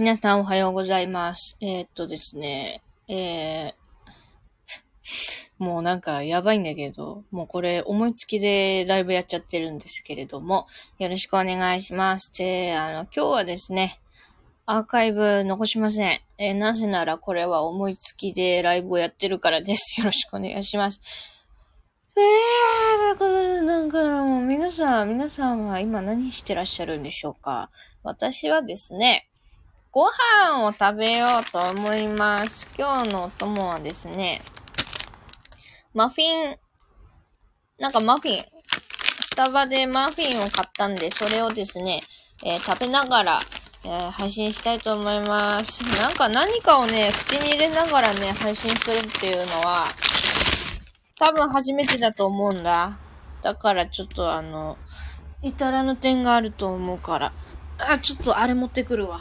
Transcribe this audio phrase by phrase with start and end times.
[0.00, 1.58] 皆さんおはようございます。
[1.60, 10.66] えー、っとですね、えー、もうなんかやばいんだけど、もうこれ思いつきでライブやっちゃってるんですけれども、
[10.98, 12.32] よろしくお願いします。
[12.32, 14.00] で、あの、今日はですね、
[14.64, 16.20] アーカイブ残しません。
[16.38, 20.00] えーなぜならこれは思いつきでライブをやってるからです。
[20.00, 21.02] よろしくお願いします。
[22.16, 27.70] えー、だから、なんかもう皆さん、皆さんは今何してらっしゃるんでしょうか
[28.02, 29.26] 私はですね、
[29.92, 32.70] ご飯を食べようと思います。
[32.78, 34.40] 今日のお供はですね、
[35.94, 36.56] マフィン、
[37.76, 38.44] なんかマフィン、
[39.20, 42.02] スタバでマフィンを買ったんで、それをですね、
[42.44, 43.40] えー食べながら、
[43.84, 45.82] えー配信したいと思います。
[46.00, 49.86] なんか何かをね、口に入れながらね、配信するっていうのは、
[51.18, 52.96] 多分初めてだと思うんだ。
[53.42, 54.78] だからちょっとあの、
[55.42, 57.32] 至らぬ点があると思うから。
[57.78, 59.18] あ、ちょっとあれ持ってくるわ。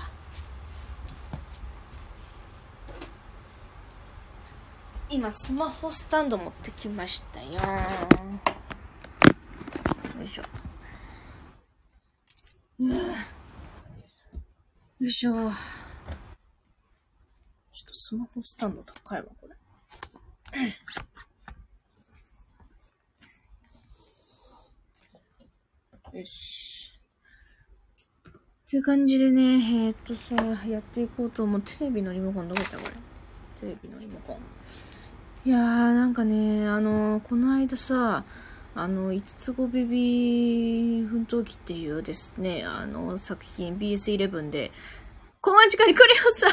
[5.12, 7.54] 今スマホスタンド持ってきましたよ。
[7.54, 7.58] よ
[10.24, 10.44] いしょ。
[12.80, 12.94] うよ
[15.02, 15.32] いしょ。
[15.32, 15.52] ちょっ
[17.88, 19.56] とスマホスタンド高いわ、これ。
[26.20, 26.92] よし。
[28.28, 28.32] っ
[28.70, 30.36] て感じでね、えー、っとさ、
[30.68, 31.62] やっていこうと思う。
[31.62, 32.94] テレビのリモコンどこ行ったこれ。
[33.60, 34.38] テレビのリモコン。
[35.46, 38.26] いやー、なんかね、あのこの間さ、
[38.76, 44.72] あの、五つ子ベビー奮闘記っていうですね、あの、作品 BS11 で、
[45.40, 46.52] この近にグリオさん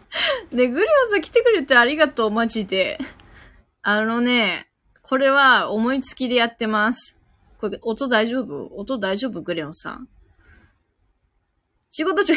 [0.56, 2.98] ね、グリオさん来てくれてありがとう、マジで。
[3.82, 4.70] あのね、
[5.02, 7.18] これは思いつきでやってます。
[7.60, 8.68] これ、音大丈夫？
[8.76, 9.42] 音大丈夫？
[9.42, 10.08] グレオさん。
[11.90, 12.34] 仕事中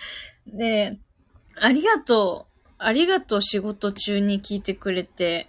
[0.52, 1.00] ね、
[1.56, 2.49] ありがとう。
[2.82, 5.48] ありがとう、仕事中に聞いてくれて。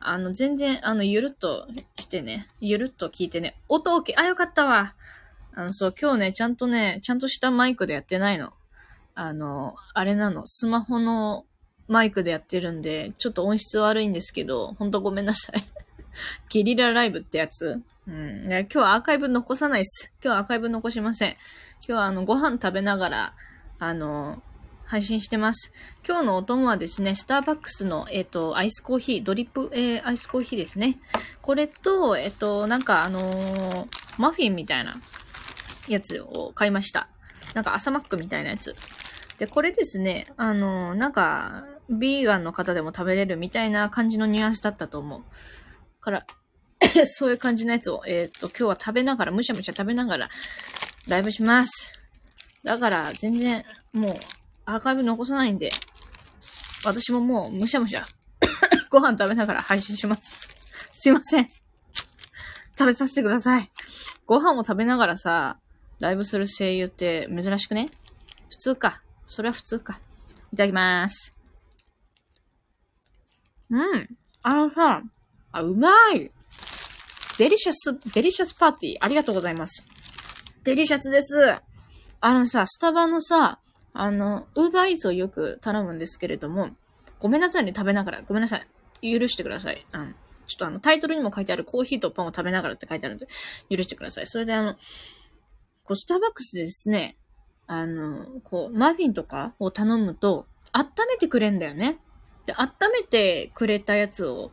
[0.00, 2.48] あの、全然、あの、ゆるっとしてね。
[2.60, 3.56] ゆるっと聞いてね。
[3.68, 4.12] 音 OK。
[4.16, 4.94] あ、よかったわ。
[5.54, 8.52] あの、そう、今日ね、ちゃんとね、ちゃんとしたマイクでやってないの。
[9.14, 10.46] あの、あれなの。
[10.46, 11.46] スマホの
[11.86, 15.62] マイクでやってるんで、ちょっと音質悪いんですけど、ほんとごめんなさい。
[16.50, 18.46] ゲリラライブってやつうん。
[18.46, 20.12] 今日はアーカイブ残さないっす。
[20.20, 21.30] 今日はアーカイブ残しません。
[21.30, 21.38] 今
[21.86, 23.34] 日はあの、ご飯食べながら、
[23.78, 24.42] あの、
[24.84, 25.72] 配信してます。
[26.06, 30.98] 今日のお供はですね、スターバックスの、えっ、と、アイスコーヒー、ドリップ、えーアイスコーヒーですね。
[31.40, 33.86] これと、えっ、と、なんかあのー
[34.18, 34.94] マフィンみたいな
[35.88, 37.08] やつを買いました。
[37.54, 38.74] なんか朝マックみたいなやつ。
[39.38, 45.24] で、これですね、あのなんか、ビーガンの方でも食べれるみたいな感じのニュアンスだったと思う。
[46.00, 46.26] から、
[47.06, 50.28] そういう感じのやつを、えっ、と、今日は食べながら、むしゃむしゃ食べながら、
[51.08, 51.92] ライブします。
[52.62, 54.14] だから、全然、もう、
[54.66, 55.70] アーカイブ残さないんで、
[56.84, 58.04] 私ももう、むしゃむしゃ、
[58.90, 60.48] ご飯食べながら配信します。
[60.94, 61.48] すいません。
[62.78, 63.70] 食べさせてください。
[64.26, 65.58] ご飯を食べながらさ、
[66.00, 67.88] ライブする声優って珍しくね？
[68.48, 69.02] 普通か。
[69.26, 70.00] それは普通か。
[70.52, 71.36] いただきます。
[73.70, 74.08] うん。
[74.42, 75.02] あのさ、
[75.52, 76.30] あ、うまい
[77.38, 79.84] delicious、デリシャスパーティー、ありがとうございます。
[80.64, 81.58] delicious です。
[82.20, 83.60] あのさ、スタバのさ、
[83.94, 86.70] あの、ウーバーイーツをよく頼むんですけれども、
[87.20, 88.22] ごめんなさいね、食べながら。
[88.22, 89.18] ごめんなさい。
[89.18, 89.86] 許してください。
[89.92, 90.14] うん。
[90.46, 93.28] ちょっとあの、タイトルにも書いてあるコーヒーとパンを食べながらって書いてあるんで、
[93.70, 94.26] 許してください。
[94.26, 94.74] それであの、
[95.84, 97.16] こう、スターバックスでですね、
[97.68, 102.00] あの、こう、マフィンとかを頼むと、温めてくれんだよね。
[102.46, 104.50] で、温めてくれたやつを、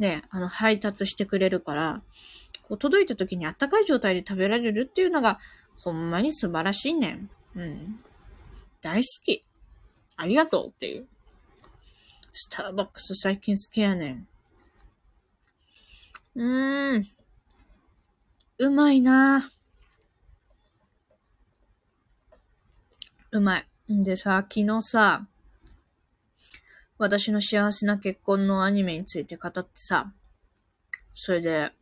[0.00, 2.02] ね、あの、配達してくれるから、
[2.62, 5.38] こう、届いた時にあったかい状態で食べられるっていうのが、
[5.78, 7.28] ほんまに素晴らしいね。
[7.54, 8.00] うん。
[8.82, 9.44] 大好き。
[10.16, 11.08] ありがとうっていう。
[12.32, 14.28] スターバックス最近好きやねん。
[16.34, 17.06] うーん。
[18.58, 19.50] うまいな
[23.30, 23.66] うまい。
[23.92, 25.26] んでさ、昨日さ、
[26.98, 30.12] 私の幸せな結婚のアニメについて語ってさ、
[31.14, 31.72] それで、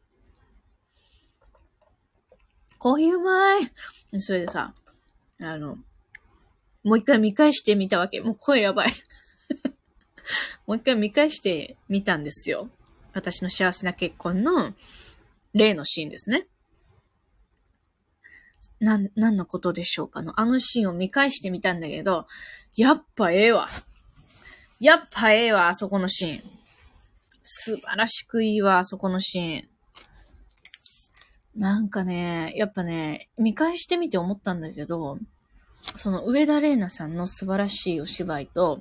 [2.78, 3.70] コーヒーうまい
[4.18, 4.74] それでさ、
[5.40, 5.76] あの、
[6.82, 8.20] もう一回見返してみたわけ。
[8.20, 8.92] もう声やばい。
[10.66, 12.70] もう一回見返してみたんですよ。
[13.12, 14.74] 私の幸せな結婚の
[15.52, 16.46] 例のシーンですね。
[18.78, 20.40] なん、何のことでしょうかの？
[20.40, 22.26] あのシーンを見返してみたんだけど、
[22.76, 23.68] やっぱええわ。
[24.78, 26.42] やっぱええわ、あそこのシーン。
[27.42, 29.68] 素晴らしくいいわ、あそこのシーン。
[31.56, 35.18] なんかね、やっぱね、見返してみて思ったんだけど、
[35.96, 38.80] その上田玲奈さんの素晴らしいお芝居と、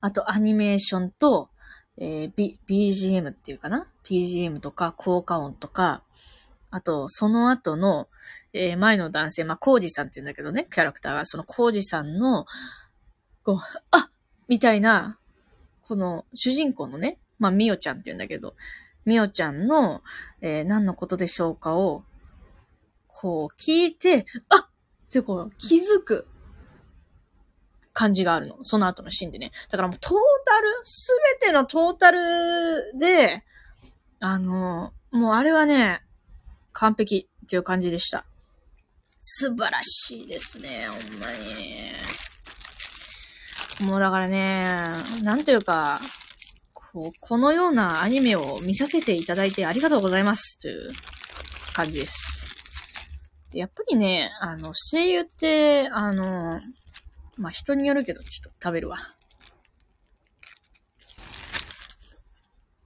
[0.00, 1.48] あとアニメーションと、
[1.96, 6.02] えー、B、BGM っていうかな ?BGM とか効果音とか、
[6.70, 8.08] あと、その後の、
[8.52, 12.46] えー、前の男性、まあ、コージさんって言うんだけどね、キャラクターが、そのコージさんの、
[13.44, 13.58] こう、
[13.92, 14.10] あ
[14.48, 15.18] みたいな、
[15.82, 18.54] この主人公のね、まあ、みおちゃんって言うんだけど、
[19.04, 20.02] みおちゃんの、
[20.40, 22.02] えー、何のことでしょうかを、
[23.06, 24.68] こう聞いて、あ
[25.18, 26.26] ってこう気づく
[27.92, 28.58] 感じがあるの。
[28.64, 29.52] その後のシーンでね。
[29.70, 30.12] だからもうトー
[30.44, 33.44] タル、すべてのトータルで、
[34.18, 36.00] あの、もうあれはね、
[36.72, 38.26] 完璧っていう感じでした。
[39.22, 41.92] 素晴らしいですね、ほんまに。
[43.88, 44.68] もうだからね、
[45.22, 46.00] なんというか、
[46.72, 50.90] こう、このようなアニメを見させていただいてありがとうございますという
[51.74, 52.43] 感じです。
[53.54, 56.60] やっぱりね、あの、声優って、あの、
[57.36, 58.98] まあ、人によるけど、ちょっと食べるわ。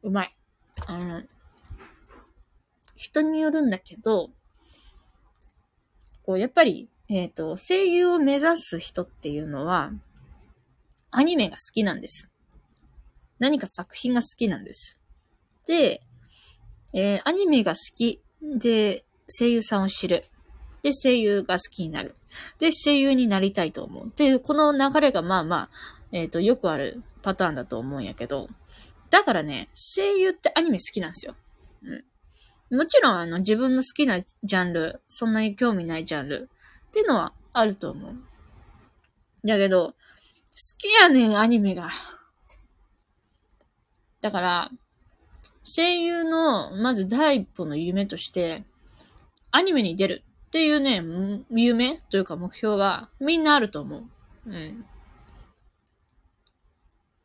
[0.03, 0.31] うまい。
[0.87, 1.23] あの、
[2.97, 4.31] 人によるんだけど、
[6.23, 9.93] こう、やっぱり、えっ、ー、と、声優を目指す人っていうのは、
[11.11, 12.31] アニメが好きなんです。
[13.39, 15.01] 何か作品が好きなんです。
[15.67, 16.03] で、
[16.93, 20.25] えー、アニメが好きで声優さんを知る。
[20.83, 22.15] で、声優が好きになる。
[22.59, 24.07] で、声優になりたいと思う。
[24.07, 25.71] っていう、この流れがまあまあ、
[26.13, 28.49] えっ、ー、と、よくあるパターンだと思うんやけど、
[29.11, 31.35] だからね、声優ってアニメ好きなんですよ。
[32.71, 32.79] うん。
[32.79, 36.51] もちろん、あの、自分の好きなジャンル、そんなに興味ないジャンル
[36.89, 38.15] っていうのはあると思う。
[39.47, 39.95] だけど、好
[40.79, 41.91] きやねん、アニメが。
[44.21, 44.71] だから、
[45.63, 48.65] 声優の、まず第一歩の夢として、
[49.51, 51.03] アニメに出るっていうね、
[51.51, 54.05] 夢というか目標がみんなあると思う。
[54.47, 54.87] うん。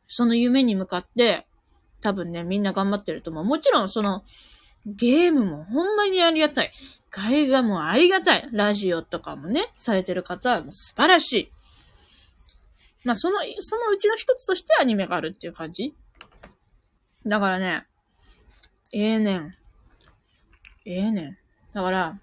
[0.06, 1.46] その夢に向かって、
[2.02, 3.44] 多分ね、みんな頑張ってると思う。
[3.44, 4.24] もちろん、その、
[4.84, 6.72] ゲームもほんまにありがたい。
[7.32, 8.46] 絵画もありがたい。
[8.52, 11.50] ラジオとかもね、されてる方はもう素晴らしい。
[13.04, 15.94] まあ、その、そのうちの一つとしてアニメがあるっていう感じ
[17.24, 17.86] だからね、
[18.92, 19.54] ええー、ねん。
[20.84, 21.38] ええー、ねん。
[21.72, 22.20] だから、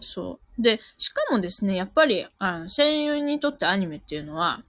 [0.00, 0.62] そう。
[0.62, 4.62] で、しかもですね、やっぱり、あの、声優にとってアニメっていうのは、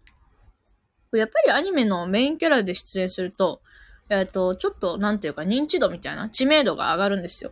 [1.14, 3.62] やっぱりアニメのメインキャラで出演すると、
[4.10, 7.52] えっ、ー、と、ちょっと、なんていうか、認知度みたいな、知名度が上がるんですよ。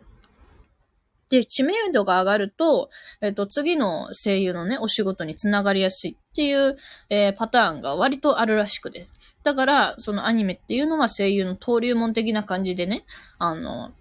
[1.30, 2.90] で、知名度が上がると、
[3.22, 6.76] えっ、ー、と、次の声優のね、お仕事につながりやすいっていう、
[7.10, 9.08] えー、パターンが割とあるらしくて。
[9.44, 13.06] だから、そのアニメっていうのは声優の登竜門的な感じでね、
[13.38, 13.92] あの、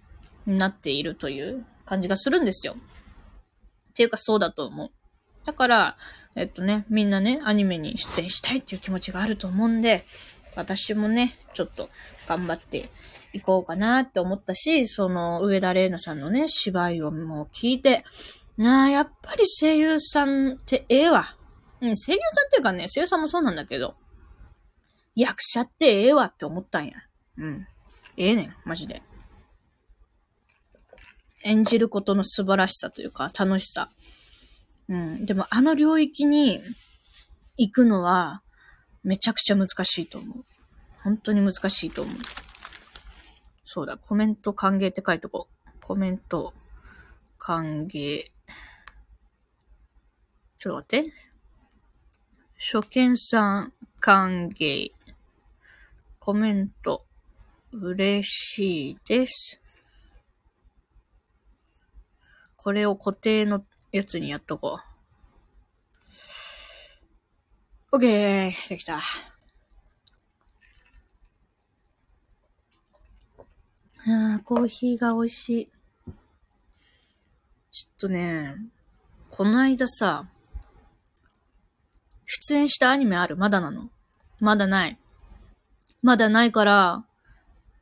[0.45, 2.75] なっているという感じがするんですよ。
[3.99, 4.91] ていうかそうだと思う。
[5.45, 5.97] だから、
[6.37, 10.05] えっとね、みんなね、アニメに出演したいっていう気持ちがあると思うんで、
[10.55, 11.89] 私もね、ちょっと
[12.25, 12.89] 頑張って
[13.33, 18.05] いこうかなって思ったし、その上田玲奈さんのね、芝居をもう聞いて、
[18.55, 21.35] なあ、やっぱり声優さんってええわ。
[21.81, 23.95] うん、声優さんっていうかね、声優さんもそうなんだけど、
[25.13, 26.93] 役者ってええわって思ったんや。
[27.37, 27.67] うん。
[28.15, 29.01] ええねん、マジで。
[31.43, 33.91] 演じることの素晴らしさというか、楽しさ。
[34.87, 35.25] うん。
[35.25, 36.59] でも、あの領域に
[37.57, 38.41] 行くのは、
[39.03, 40.45] めちゃくちゃ難しいと思う。
[41.03, 42.15] 本当に難しいと思う。
[43.63, 45.69] そうだ、コメント歓迎って書いとこう。
[45.81, 46.53] コメント
[47.37, 48.23] 歓迎。
[50.57, 51.13] ちょっと待って。
[52.73, 54.91] 初見さん歓迎。
[56.19, 57.05] コメント。
[57.71, 59.58] 嬉しいです。
[62.69, 64.79] これを固定のやつにやっとこ
[67.91, 67.97] う。
[67.97, 68.53] OK!
[68.69, 68.97] できた。
[68.97, 69.01] あ
[74.05, 75.71] あ、コーヒーが美味しい。
[77.71, 78.55] ちょっとね、
[79.31, 80.27] この間さ、
[82.27, 83.35] 出演したアニメある？
[83.35, 83.89] まだなの？
[84.39, 84.99] まだない。
[86.03, 87.03] まだないから、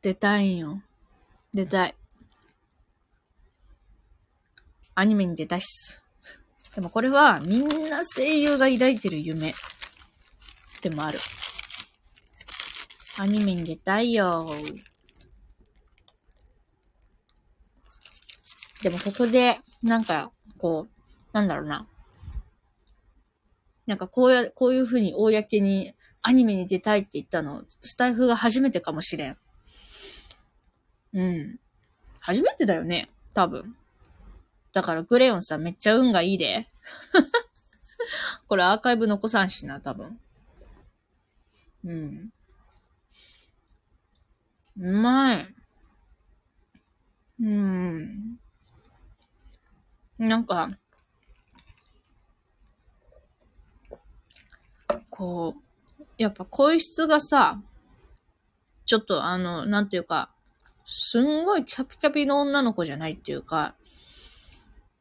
[0.00, 0.80] 出たいんよ。
[1.52, 1.94] 出たい。
[4.98, 6.04] アニメに出たいっす。
[6.74, 9.54] でもこれはみんな声優が抱いてる夢
[10.82, 11.20] でもある。
[13.20, 14.48] アニメに出たいよ。
[18.82, 20.92] でもここで、なんか、こう、
[21.32, 21.86] なんだろうな。
[23.86, 29.36] なんかこうや、こういう風に公にアニメに出たいって言ったの、スタイフが初めてかもしれん。
[31.12, 31.60] うん。
[32.18, 33.08] 初めてだよね。
[33.32, 33.76] 多分。
[34.78, 36.68] だからグレヨンさんめっちゃ運がいいで。
[38.46, 40.20] これアーカイブ残さんしな、多分。
[41.82, 42.32] うん。
[44.76, 45.54] うまい。
[47.40, 48.38] うん。
[50.16, 50.68] なんか、
[55.10, 55.56] こ
[55.98, 57.60] う、やっぱ声質がさ、
[58.86, 60.32] ちょっとあの、なんていうか、
[60.86, 63.74] すんごいキャピキャピの女の子じゃないっていうか、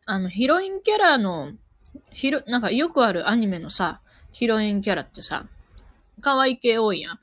[0.10, 1.52] あの、ヒロインキャラの、
[2.14, 4.00] ヒロ、なんかよくあるアニメのさ、
[4.32, 5.46] ヒロインキャラってさ、
[6.22, 7.20] 可愛い系多いやん。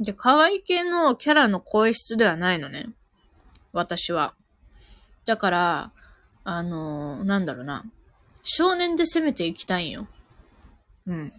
[0.00, 2.88] で、可愛い系のキャラの声質ではないのね。
[3.72, 4.34] 私は。
[5.24, 5.92] だから、
[6.42, 7.84] あのー、なんだろうな。
[8.42, 10.08] 少年で攻めていきたいんよ。
[11.06, 11.32] うん。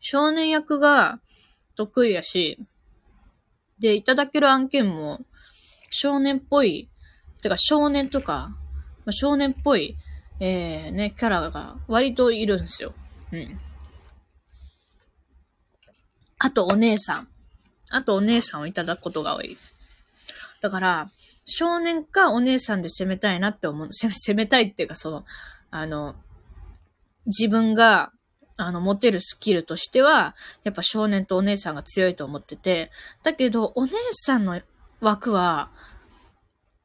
[0.00, 1.20] 少年役が
[1.76, 2.56] 得意やし、
[3.78, 5.20] で、いただける案件も、
[5.90, 6.88] 少年っぽい、
[7.42, 8.56] てか少年とか、
[9.04, 9.96] まあ、少年っぽい、
[10.40, 12.94] えー、ね、キャラが割といるんですよ。
[13.32, 13.60] うん。
[16.38, 17.28] あとお姉さん。
[17.90, 19.56] あとお姉さんをいただくことが多い。
[20.60, 21.10] だから、
[21.44, 23.88] 少年かお姉さんで攻めたいなって思う。
[23.92, 25.24] 攻めたいっていうか、その、
[25.70, 26.14] あの、
[27.26, 28.12] 自分が、
[28.56, 32.90] あの、持てるスキルとしては、やっぱ少年とお姉さんが強いと思ってて、
[33.22, 34.60] だけど、お姉さんの
[35.00, 35.70] 枠は、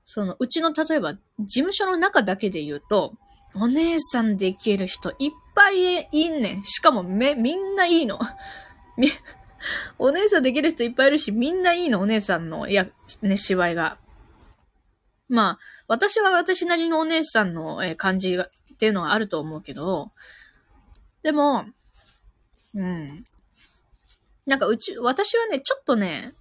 [0.05, 1.19] その、うちの例えば、事
[1.61, 3.15] 務所の中だけで言うと、
[3.55, 6.63] お姉さんできる人いっぱいいんねん。
[6.63, 8.19] しかもめ、みんないいの。
[8.97, 9.09] み、
[9.97, 12.87] お姉さんできる人いっぱいいるし、みんないいの、お姉さんの、いや、
[13.21, 13.97] ね、芝居が。
[15.29, 20.11] まあ、私は私なりのお姉さんの、え感じが、っていうのはあると思うけど、
[21.23, 21.65] でも、
[22.75, 23.25] うん。
[24.45, 26.33] なんかうち、私はね、ちょっとね、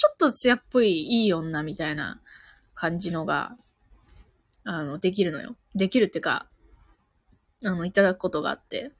[0.00, 2.22] ちょっと艶っぽいいい女みたいな
[2.74, 3.54] 感じのが、
[4.64, 5.56] あの、できるのよ。
[5.74, 6.46] できるってか、
[7.66, 8.92] あの、いただくことがあって。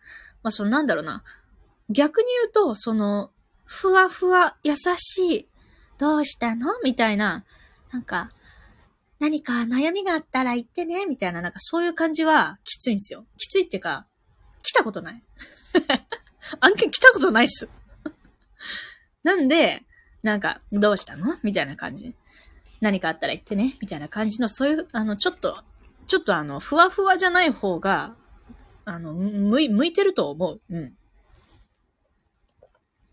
[0.42, 1.24] まあ、そのなんだろうな。
[1.88, 3.30] 逆に言うと、その、
[3.64, 5.48] ふわふわ、優しい、
[5.96, 6.66] どうしたの？
[6.84, 7.46] みたいな、
[7.92, 8.30] なんか、
[9.20, 13.24] 何か悩みがあったら言ってね、みたいな、なんかそういう感じはきついんですよ。
[13.38, 14.06] きついっていうか、
[14.62, 15.22] 来たことない。
[16.60, 17.70] 案件来たことないっす。
[19.24, 19.86] なんで、
[20.22, 21.38] なんか、どうしたの？
[21.42, 22.14] みたいな感じ。
[22.80, 25.62] 何かあったら言ってね、みたいな感じの、そういう、あの、ちょっと、
[26.06, 28.14] ちょっとあの、ふわふわじゃない方が、
[28.84, 30.60] あの、向い、向いてると思う。
[30.70, 30.94] うん。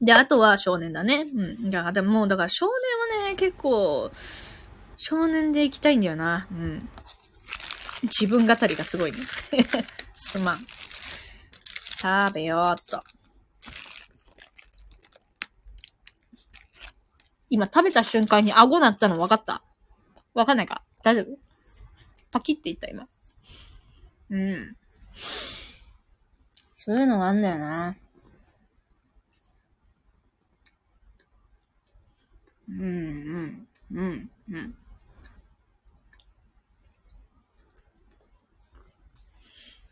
[0.02, 1.26] で、あとは少年だね。
[1.34, 1.72] うん。
[1.72, 2.68] だから、でももう、だから少
[3.12, 4.12] 年はね、結構、
[4.96, 6.48] 少年で行きたいんだよな。
[6.52, 6.90] うん。
[8.04, 9.18] 自分語りがすごいね。
[10.16, 10.60] すまん。
[10.60, 13.02] 食べようっと。
[17.50, 19.63] 今食べた瞬間に顎鳴ったの分かった？
[20.34, 20.84] 分かんないか？
[21.04, 21.38] 大丈夫？
[22.32, 23.08] パキって言った今。
[24.30, 24.75] うん。
[26.75, 27.96] そういうのがあんだよな。
[32.70, 34.75] うん、うん、うん、うん。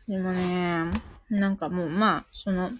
[0.06, 0.90] でもね、
[1.30, 2.70] なんかもう、まあ、その、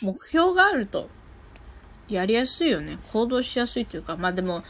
[0.00, 1.10] 目標があると、
[2.08, 2.98] やりやすいよね。
[3.12, 4.62] 行動しやすいというか、まあでも、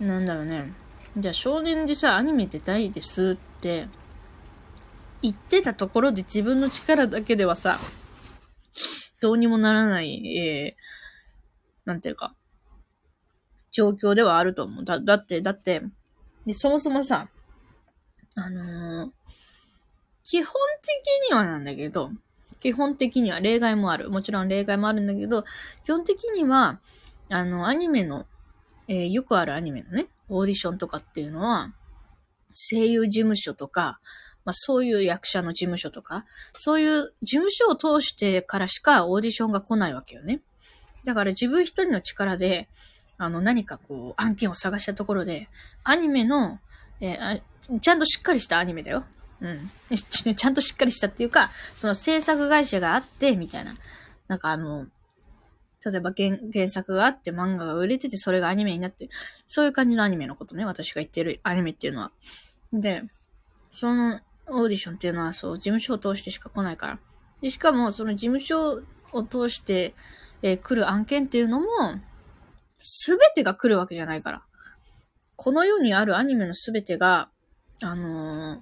[0.00, 0.72] なんだろうね。
[1.16, 3.88] じゃあ少年でさ、アニメ出たいですって、
[5.20, 7.78] 言ってたところで自分の力だけではさ、
[9.20, 12.34] どうにもならない、えー、なんていうか、
[13.72, 14.84] 状況ではあると思う。
[14.84, 15.82] だ、だって、だって、
[16.46, 17.28] でそもそもさ、
[18.36, 19.10] あのー、
[20.24, 22.10] 基本的にはなんだけど、
[22.60, 24.10] 基本的には例外もある。
[24.10, 25.44] もちろん例外もあるんだけど、
[25.84, 26.80] 基本的には、
[27.28, 28.26] あの、アニメの、
[28.88, 31.72] えー、よくあるアニメのね、オーディションとかっていうのは、
[32.54, 34.00] 声優事務所とか、
[34.44, 36.24] まあそういう役者の事務所とか、
[36.54, 40.40] そういう事務所を通してからしかオーディションが来ないわけよね。
[41.04, 42.68] だから自分一人の力で、
[43.18, 45.48] あの何かこう案件を探したところで、
[45.84, 46.60] アニメの、
[47.00, 49.04] えー、ちゃんとしっかりしたアニメだよ。
[49.40, 49.70] うん。
[50.36, 53.76] ちゃんとしっかりしたっていうか、その制作会社があって、みたいな。
[54.26, 54.86] なんかあの、
[55.84, 59.08] 例えば原原作があって漫画が売れててそれがアニメになって、
[59.46, 60.64] そういう感じのアニメのことね。
[60.64, 62.12] 私が言ってるアニメっていうのは。
[62.72, 63.02] で、
[63.70, 66.98] そのオーディションっていうのはそう、事務所を通してしか来ないから。
[67.40, 69.94] で、しかもその事務所を通して、
[70.42, 71.66] えー、来る案件っていうのも、
[72.80, 74.42] すべてが来るわけじゃないから。
[75.36, 77.30] この世にあるアニメのすべてが、
[77.82, 78.60] あのー、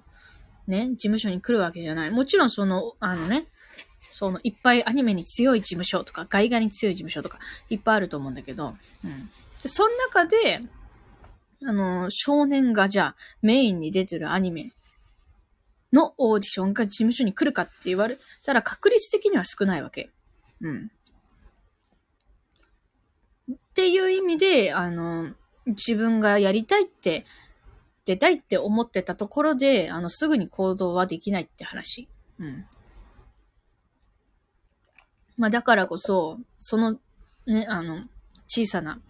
[0.67, 2.11] ね、事務所に来るわけじゃない。
[2.11, 3.47] もちろんその、あのね、
[4.11, 9.29] そのいっぱいアニメに強い事務所とか、外画に強い事務所とか、いっぱいあると思うんだけど、うん。
[9.63, 10.61] でその中で、
[11.65, 14.71] あの、少年がじゃあメインに出てるアニメ
[15.93, 20.09] のオーディションが事務所に来るかって言われたら確率的には少ないわけ。
[20.61, 20.91] うん。
[23.51, 25.31] っていう意味で、あの、
[25.65, 27.25] 自分がやりたいって、
[28.07, 32.07] 出たいって思ってたところで、あの、すぐに行動はできないって話。
[32.39, 32.65] うん。
[35.37, 36.99] まあ、だからこそ、その、
[37.45, 38.05] ね、あの、
[38.47, 39.01] 小さな、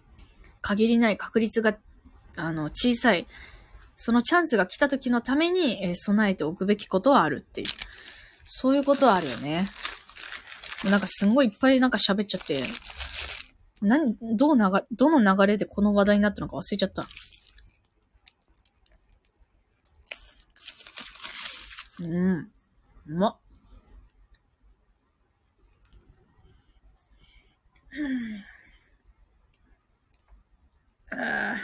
[0.62, 1.78] 限りない確率が、
[2.34, 3.28] あの、小さい、
[3.94, 7.66] そのチャンスが来た時のために、えー、備えておくべきことはあるっていう。
[8.46, 9.64] そういうことはあるよね。
[10.90, 12.64] なんかすんごいいっぱいなんか喋っちゃって、
[13.80, 17.04] 何、どう流、どの流れでこの話題になったのか忘れちゃった。
[22.00, 22.52] うん。
[23.06, 23.38] うまっ。
[31.10, 31.56] あ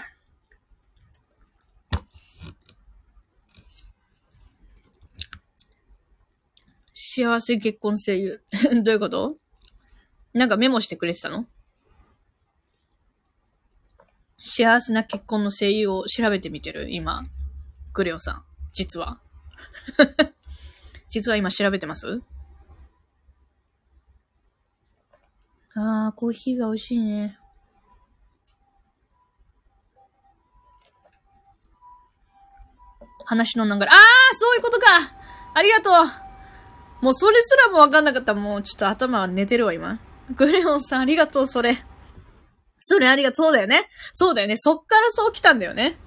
[6.94, 8.42] 幸せ結婚声優。
[8.82, 9.36] どういうこと？
[10.32, 11.46] なんかメモしてくれてたの？
[14.38, 16.90] 幸せな結婚の声優を調べてみてる？
[16.90, 17.22] 今。
[17.92, 18.44] グレオさん。
[18.72, 19.20] 実は。
[21.10, 22.22] 実は今調べてます？
[25.76, 27.38] あー、コーヒーが美味しいね。
[33.26, 33.86] 話の流れ。
[33.86, 33.90] あー
[34.38, 34.86] そういうことか
[35.54, 35.94] ありがとう
[37.00, 38.34] もうそれすらもわかんなかった。
[38.34, 39.98] もうちょっと頭は寝てるわ、今。
[40.36, 41.76] グレオンさんありがとう、それ。
[42.80, 43.46] それありがとう。
[43.46, 43.88] そうだよね。
[44.12, 44.56] そうだよね。
[44.56, 45.98] そっからそう来たんだよね。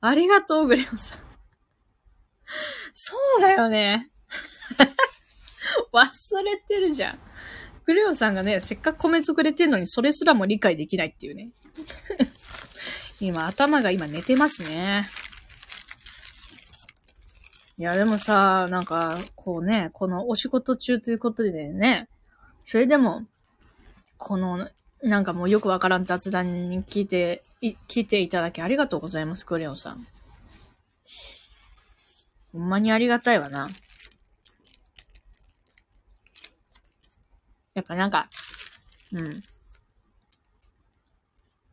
[0.00, 1.18] ありがとう、グレオンさん。
[2.94, 4.10] そうだよね。
[5.92, 7.18] 忘れてるじゃん。
[7.84, 11.50] クレオンさんがね、せっかくコメントくれてんのに、それすらも理解できないっていうね。
[13.20, 15.08] 今、頭が今寝てますね。
[17.78, 22.08] いや、でもさ、なんか、こうね、このお仕事中ということでね、
[22.64, 23.24] それでも、
[24.18, 24.68] この、
[25.02, 30.06] なんかもうよくわからん雑談に聞いて、聞いていただきありがとうございます、クレオンさん。
[32.52, 33.68] ほんまにありがたいわな。
[37.74, 38.28] やっぱなんか、
[39.12, 39.20] うん。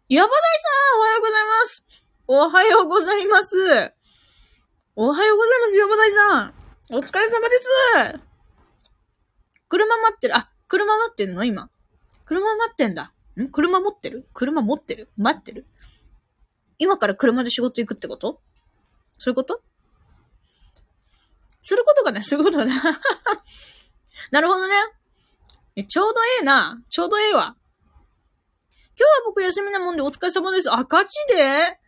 [0.07, 1.83] ヤバダイさんおはようございます。
[2.27, 3.55] おはようございます。
[4.95, 6.53] おはようございますヤバダイさん。
[6.91, 8.19] お疲れ様です。
[9.67, 10.37] 車待ってる。
[10.37, 11.43] あ、車待ってんの？
[11.43, 11.71] 今。
[12.25, 13.13] 車待ってんだ。
[13.39, 13.47] ん？
[13.49, 14.27] 車持ってる？
[14.33, 15.09] 車持ってる？
[15.17, 15.65] 待ってる？
[16.77, 18.41] 今から車で仕事行くってこと？
[19.17, 19.61] そういうこと？
[21.65, 22.73] することがね、 することがね。
[24.29, 24.75] なるほどね。
[25.87, 26.81] ちょうどええな。
[26.89, 27.55] ちょうどええわ。
[28.97, 30.71] 今日は僕休みなもんでお疲れ様です。
[30.71, 31.79] あ、ガチで？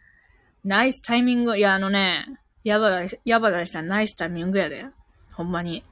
[0.66, 1.58] ナイスタイミング。
[1.58, 2.26] いや、あのね、
[2.64, 4.88] やばだ、やばだしたナイスタイミングやで。
[5.32, 5.84] ほんまに。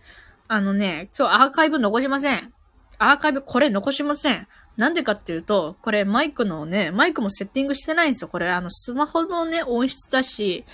[0.48, 2.50] あのね、今日アーカイブ残しません。
[2.98, 4.48] アーカイブこれ残しません。
[4.78, 8.30] なんでかっていうと、これマイクのね、マイクもセッティングしてないんですよ。
[8.30, 10.65] これあのスマホのね、音質だし、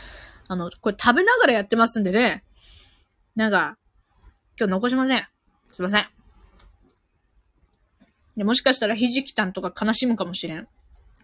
[0.48, 2.44] あの、これ食べながらやってますんでね。
[3.42, 3.76] なんか、
[4.56, 5.28] 今日残しません。
[5.74, 6.06] すいません。
[8.38, 10.68] で、もしかしたらひじきたんとか悲しむかもしれん。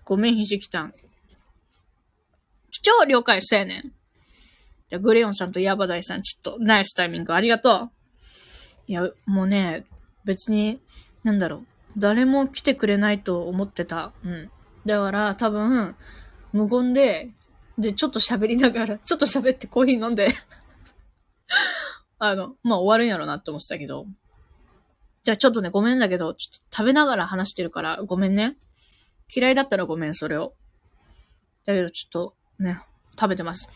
[0.04, 0.94] ごめん、ひじきたん。
[2.72, 3.82] 超了解、そうやねん。
[4.90, 7.92] じゃ、グレヨンさんとヤバダイさん、ちょっと、ナイスタイミングありがとう。
[8.88, 9.86] いや、もうね、
[10.26, 10.82] 別に、
[11.24, 11.66] なんだろう。
[12.00, 14.12] 誰も来てくれないと思ってた。
[14.24, 14.50] うん。
[14.88, 15.96] だから、多分、
[16.52, 17.30] 無言で、
[17.78, 20.30] で、ちょっと喋りながら、ちょっと喋ってコーヒー飲んで
[22.20, 24.06] あの、まあ、終わるんやろなって思ってたけど。
[25.24, 28.58] じゃあちょっとね、ごめんだけど、ちょっと食べながら話してるから、ごめんね。
[29.34, 30.54] 嫌いだったらごめん、それを。
[31.66, 32.80] だけど、ちょっと、ね、
[33.20, 33.70] 食べてます。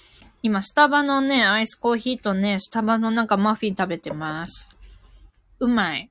[0.43, 4.69] 今、スタバのね、アイスコーヒーとね、スタバのなんかマフィン食べてます。
[5.60, 6.10] うまい。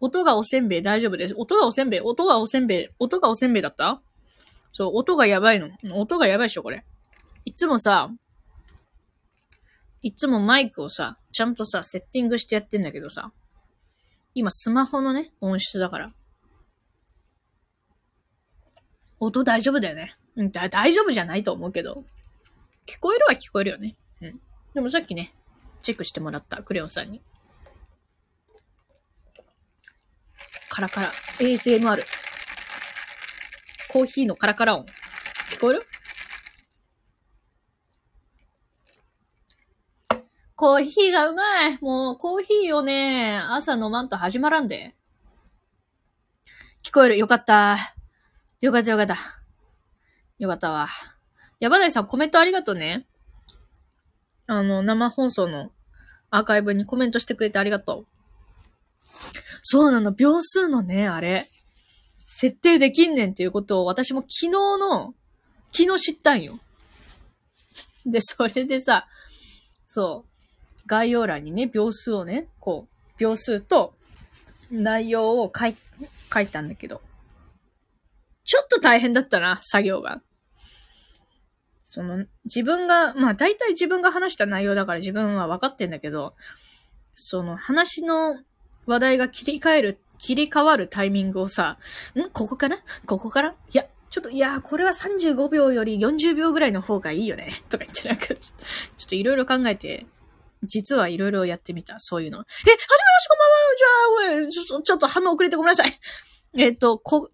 [0.00, 1.34] 音がおせんべい大丈夫です。
[1.38, 4.02] 音がおせんべい音がおせんべい音がおせんべいだった？
[4.72, 5.68] そう、音がやばいの。
[5.94, 6.84] 音がやばいでしょ、これ。
[7.44, 8.10] いつもさ、
[10.04, 13.32] いつもマイクをさ、ちゃんとさ、セッティングしてやってんだけどさ、
[14.34, 16.12] 今スマホのね、音質だから。
[19.18, 20.14] 音大丈夫だよね。
[20.36, 22.04] うん、だ、大丈夫じゃないと思うけど。
[22.86, 23.96] 聞こえるは聞こえるよね。
[24.20, 24.40] うん。
[24.74, 25.32] でもさっきね、
[25.80, 27.22] チェックしてもらった、クレヨンさんに。
[30.68, 31.12] カラカラ。
[31.38, 32.02] ASMR。
[33.88, 34.84] コーヒーのカラカラ音。
[35.50, 35.86] 聞こえる？
[40.56, 41.78] コーヒーがうまい。
[41.80, 44.94] もう、コーヒーをね、朝飲まんと始まらんで。
[46.84, 47.18] 聞こえる。
[47.18, 47.76] よかった。
[48.60, 49.16] よかったよかった。
[50.38, 50.88] よかったわ。
[51.58, 53.06] 山田さんコメントありがとうね。
[54.46, 55.72] あの、生放送の
[56.30, 58.06] アーカイブにコメントしてくれてありがとう。
[59.62, 61.50] そうなの、秒数のね、あれ、
[62.26, 65.14] 設定できんねんっていうことを私も昨日の、
[65.72, 66.60] 昨日知ったんよ。
[68.06, 69.08] で、それでさ、
[69.88, 70.33] そう、
[70.86, 73.94] 概要欄にね、秒数をね、こう、秒数と
[74.70, 75.76] 内容を書い、
[76.32, 77.00] 書いたんだけど、
[78.44, 80.20] ちょっと大変だったな、作業が。
[81.82, 86.34] その、自分が、まあ大体自分が話した内容だから自分は分かってんだけど、
[87.14, 88.40] その話の
[88.86, 91.78] 話題が切り替える、切り替わるタイミングをさ、
[92.16, 92.30] ん？
[92.30, 92.78] ここかな？
[93.06, 93.50] ここから？
[93.50, 97.62] いや、ちょっと、いや、これは35秒より40秒ぐらいの方がいいよね。
[97.68, 100.06] とか言ってなんか、ちょっといろいろ考えて、
[100.66, 102.38] 実はいろいろやってみた、そういうの。
[102.38, 102.84] え、はじめま
[103.20, 105.92] して、こんばんはじゃあ、ちょっと、ちょっと反応遅れてごめんなさい。
[106.56, 107.30] えっ、と、こ、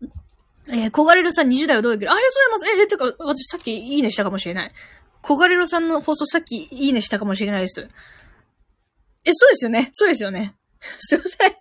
[0.69, 2.81] えー、小ガレルさん20代をどういうけど、ありがとうございます。
[2.81, 4.73] えー、てか、私さっきいいねしたかもしれない。
[5.23, 7.89] 小ガレルさんの放送さっきいいねしたかもしれないです。
[9.25, 9.91] え、そうですよね。
[9.93, 10.57] そうですよね。
[11.01, 11.57] すいません。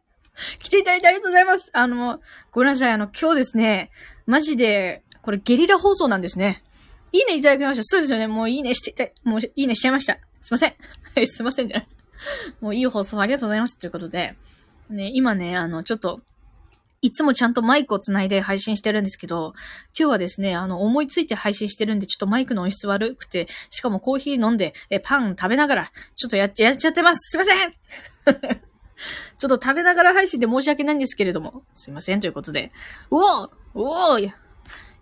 [0.62, 1.69] 来ていただいてありがとうございます。
[1.73, 2.91] あの、ごめんなさい。
[2.91, 3.91] あの、今日ですね、
[4.25, 6.63] マジで、これゲリラ放送なんですね。
[7.12, 7.84] いいねいただきました。
[7.84, 8.27] そうですよね。
[8.27, 10.17] もういいねして、もういいねしちゃいました。
[10.41, 10.73] すいません。
[11.15, 11.88] はい、すいませんじゃない。
[12.62, 13.78] もういい放送ありがとうございます。
[13.78, 14.36] ということで、
[14.89, 16.21] ね、今ね、あの、ちょっと、
[17.02, 19.54] いつもちゃんとマイクをつないで配信してるんですけど、
[19.97, 27.30] 今日はですね、あの、思いついて配信してるんで、ちょっとマイクの音質悪くて、しかもコーヒー飲んで、え、パン食べながら、ちょっとやっちゃ、やっちゃってます。
[27.32, 27.71] すいません
[29.38, 32.73] ちょっと食べながら配信で申し訳ないんですけれども、すいません、ということで。
[33.12, 34.34] うおうおい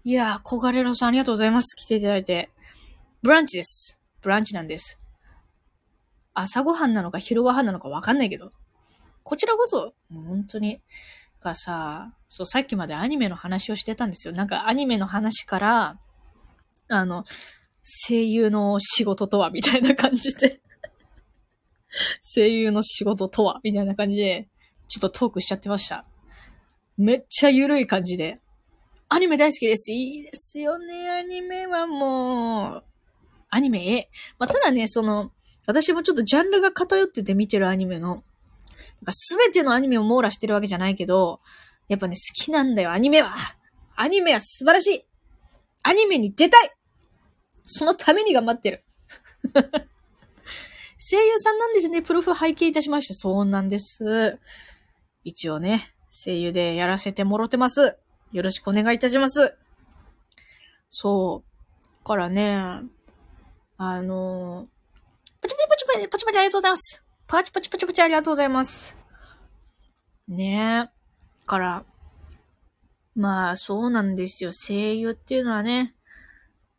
[0.06, 1.76] やー、コガレロさんありがとうございます。
[1.76, 2.52] 来ていただいて。
[3.24, 4.00] ブランチです。
[4.22, 5.00] ブランチなんです。
[6.40, 8.52] 朝ごはんなのか昼ごはんなのかわかんないけど。
[9.24, 10.82] こちらこそ、もう本当に、
[11.42, 14.34] がさ、そう、さっきまでアニメの話をしてたんですよ。
[14.34, 16.00] なんかアニメの話から、
[16.90, 17.26] あの、
[17.84, 20.62] 声優の仕事とは、みたいな感じで
[22.36, 24.48] 声優の仕事とは、みたいな感じで、
[24.88, 26.06] ちょっとトークしちゃってました。
[26.98, 28.40] めっちゃ緩い感じで。
[29.10, 29.92] アニメ大好きです。
[29.92, 32.84] いいですよね、アニメはもう。
[33.50, 34.10] アニメ、え。
[34.38, 35.32] まあ、ただね、その、
[35.68, 38.24] 私もちょっとジャンルが偏ってて見てるアニメの、
[39.12, 41.42] すべてのアニメを網羅してるわけじゃないけど、
[41.88, 43.30] やっぱね、好きなんだよ、アニメは。
[43.96, 45.06] アニメは素晴らしい
[45.84, 46.72] アニメに出たい
[47.66, 48.84] そのために頑張ってる。
[51.00, 52.02] 声優さんなんですね。
[52.02, 53.14] プロフ拝見いたしまして。
[53.14, 54.40] そうなんです。
[55.24, 57.98] 一応ね、声優でやらせてもろてます。
[58.32, 59.58] よろしくお願いいたします。
[60.90, 62.04] そう。
[62.04, 62.56] からね、
[63.78, 64.68] あの
[65.48, 67.04] パチパチパチパチパチありがとうございます。
[67.26, 68.98] パチパチパチパチありがとうございます。
[70.28, 71.46] ねえ。
[71.46, 71.86] から、
[73.16, 74.52] まあそうなんですよ。
[74.52, 75.96] 声優っていうのはね、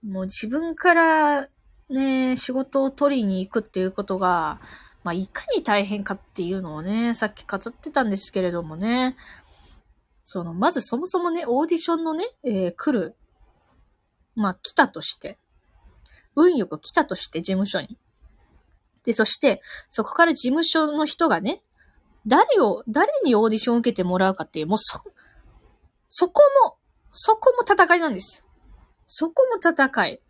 [0.04, 1.48] もう自分から
[1.88, 4.61] ね、仕事を取りに行くっていうことが、
[5.02, 9.16] まあ、いかに大変かっていうのをね、さっき語ってたんですけれどもね、
[10.24, 13.16] その、まずそもそもね、オーディションのね、えー、来る。
[14.35, 15.38] まあ、来たとして、
[16.37, 17.96] 運よく来たとして、事務所に。
[19.09, 21.62] で、そして、そこから事務所の人がね、
[22.27, 25.01] 誰を、誰にオーディションを受けてもらうかっていう、もうそ、
[26.11, 26.77] そこも、
[27.11, 28.44] そこも戦いなんです。
[29.07, 30.21] そこも戦い。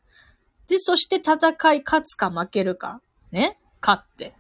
[0.69, 3.03] で、そして戦い勝つか負けるか。
[3.33, 4.37] ね勝って。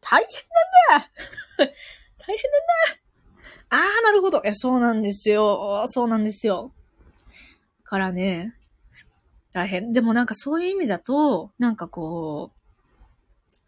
[0.00, 1.10] 大変なんだ
[2.18, 4.40] 大変なんだああ、なるほど。
[4.44, 5.88] え、そうなんですよ。
[5.88, 6.72] そうなんですよ。
[7.82, 8.54] からね、
[9.52, 9.92] 大変。
[9.92, 12.59] でもなんかそういう意味だと、なんかこう、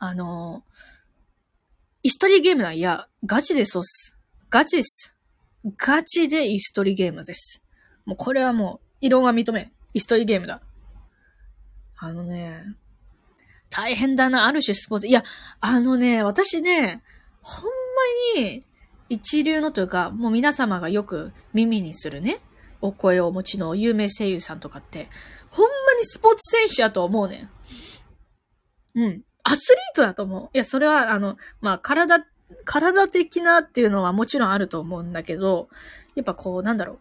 [0.05, 0.65] あの、
[2.03, 4.19] イストリーゲームなんいや、ガチでそうっす。
[4.51, 5.15] ガチです。
[5.79, 7.65] ガチでイストリーゲームです。
[8.05, 10.61] もうこれはもう、異論は認めイストリーゲームだ。
[11.99, 12.65] あのね、
[13.71, 15.07] 大変だな、ある種スポーツ。
[15.07, 15.23] いや、
[15.61, 17.01] あのね、私ね、
[17.41, 17.71] ほん
[18.35, 18.65] まに、
[19.09, 22.41] 一流のというか、もう皆様がよく耳にするね、
[22.81, 25.09] お声をお持ちの有名声優さんとかって、
[25.51, 27.49] ほんまにスポーツ選手やと思うね
[28.97, 29.01] ん。
[29.01, 29.23] うん。
[29.43, 30.51] アスリートだと思う。
[30.53, 32.25] いや、それは、あの、まあ、体、
[32.65, 35.69] 体的なっていうのはもちろんあると思うんだけど、
[36.15, 36.99] やっぱこう、なんだろ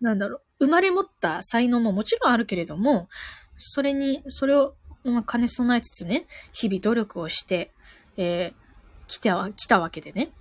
[0.00, 0.04] う。
[0.04, 0.66] なんだろう。
[0.66, 3.08] 生まれ持った才能ももちろんあるけれども、
[3.58, 7.72] それに、それを、まあ、兼ね備えつつね、日々努力をして、
[8.16, 8.54] えー、
[9.06, 10.32] 来たわ、来たわけでね。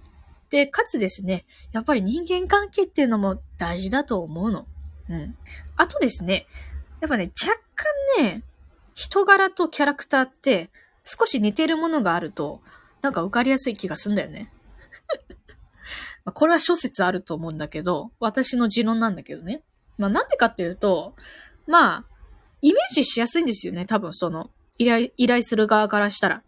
[0.50, 4.68] で、かつですね、やっぱり人間関係っていうのも大事だと思うの。
[5.10, 5.36] うん。
[5.76, 6.48] あとですね、
[7.02, 7.60] やっぱね、若
[8.18, 8.44] 干ね、
[9.00, 10.70] 人柄とキャラクターって
[11.06, 12.60] 少し似てるものがあると、
[13.02, 14.52] なんか受かりやすい気がすんだよね。
[16.34, 19.64] これは諸説あると思うんだけど、私の持論なんだけどね。
[19.98, 21.16] まあなんでかっていうと、
[21.66, 22.06] まあ、
[22.62, 23.86] イメージしやすいんですよね。
[23.86, 26.44] 多分その、依頼、依頼する側からしたら。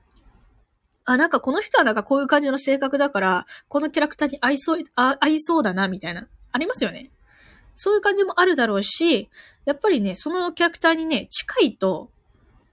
[1.05, 6.27] あ、なんかこの人はなんかこういう感じの性格だから、このキャラクターに合いそう、あ合いそうだな、みたいな。
[6.51, 7.11] ありますよね。
[7.75, 9.29] そういう感じもあるだろうし、
[9.63, 12.11] やっぱりね、そのキャラクターにね、近いと、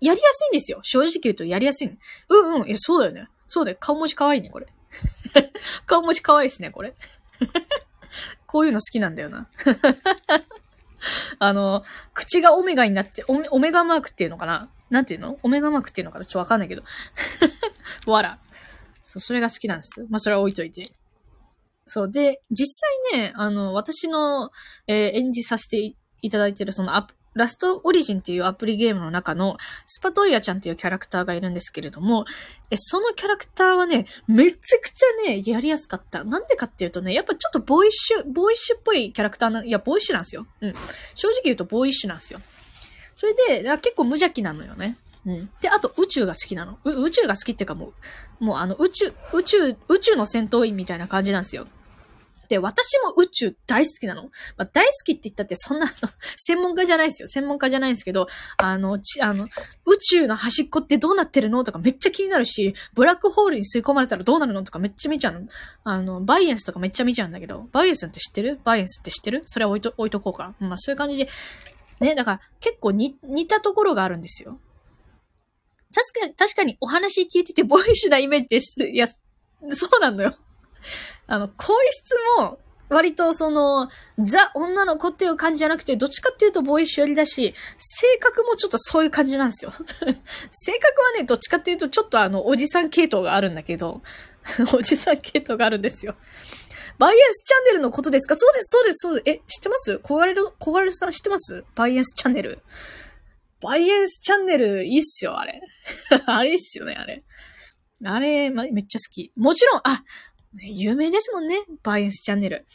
[0.00, 0.80] やりやすいんですよ。
[0.82, 1.98] 正直言うとやりやすい、ね。
[2.28, 2.68] うんうん。
[2.68, 3.28] いや、そうだよね。
[3.46, 3.76] そうだよ。
[3.80, 4.66] 顔文字可愛いね、これ。
[5.86, 6.94] 顔文字可愛いですね、これ。
[8.46, 9.48] こういうの好きなんだよな。
[11.38, 11.82] あの、
[12.14, 15.38] 口がオメガになってオメ、オメガマークっていうのかななんていうの？
[15.42, 16.24] オメガマークっていうのかな？
[16.24, 16.82] ちょっとわかんないけど。
[18.06, 18.38] わら。
[19.04, 20.06] そう、それが好きなんです。
[20.08, 20.90] まあ、それは置いといて。
[21.86, 22.10] そう。
[22.10, 22.66] で、実
[23.12, 24.50] 際ね、あの、私の、
[24.86, 32.26] えー、演じさせていただいてるそのアプラストオリジンっていうアプリゲームの中のスパトイヤちゃんっていうキャラクターがいるんですけれども、
[32.70, 36.24] え、そのキャラクターはね、めちゃくちゃね、やりやすかった。
[36.24, 40.46] なんでかっていうとね、やっぱちょっとボーイッシュ、ボーイッシュっぽいキャラクターな、いや、ボーイッシュなんですよ。
[40.60, 40.72] うん。
[41.14, 42.40] 正直言うとボーイッシュなんですよ。
[43.16, 44.96] それで、結構無邪気なのよね。
[45.26, 45.50] うん。
[45.60, 46.78] で、あと宇宙が好きなの。
[46.84, 47.92] 宇宙が好きっていうかも
[48.40, 51.66] う、もうあの宇宙、宇宙、宇宙の戦闘員みたいな感じなんですよ。
[52.48, 54.24] で、私も宇宙大好きなの。
[54.56, 55.92] まあ、大好きって言ったってそんな、の、
[56.36, 57.28] 専門家じゃないですよ。
[57.28, 59.48] 専門家じゃないんですけど、あの、ち、あの、
[59.84, 61.62] 宇宙の端っこってどうなってるの？
[61.64, 64.64] とかめっちゃ気になるし、ブラックホールに吸い込まれたらどうなるの？
[64.64, 65.48] とかめっちゃ見ちゃうの。
[65.84, 68.60] あの、バイエンスとかめっちゃ見ちゃうんだけど、バイエンスって知ってる？
[68.64, 69.42] バイエンスって知ってる？
[69.46, 70.54] それは置いと、置いとこうか。
[70.58, 71.28] まあ、そういう感じで。
[72.00, 74.60] ね、だから結構似、似たところがあるんですよ。
[75.94, 78.74] 確かに、確かにお話聞いててボイッシュなイメージです。
[78.88, 79.14] いや、そ
[79.96, 80.36] うなのよ。
[81.26, 82.58] あの、声質も、
[82.90, 89.72] 割とその、ザ女の子っていう感じじゃなくて、どっちかっていうとボーイッシュ寄りだし、性格もちょっとそういう感じなんですよ。
[90.50, 94.02] 性格はね、どっちかっていうとちょっとあの、おじさん系統があるんだけど、
[94.72, 96.16] おじさん系統があるんですよ。
[96.98, 98.34] バイエンスチャンネルのことですか？
[98.36, 99.36] そうです、そうです、そうです。
[99.36, 99.98] え、知ってます？
[99.98, 101.64] 小金る、小金さん知ってます？
[101.74, 102.62] バイエンスチャンネル。
[103.60, 105.60] バイエンスチャンネルいいっすよ、あれ。
[106.26, 107.22] あれいいっすよね、あれ。
[108.04, 109.32] あれ、ま、めっちゃ好き。
[109.36, 110.02] もちろん、あ、
[110.54, 111.62] 有名ですもんね。
[111.82, 112.66] バイエンスチャンネル。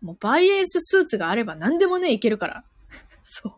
[0.00, 2.64] もうバイエンススーツがあれば何でもね、いけるから。
[3.24, 3.52] そう。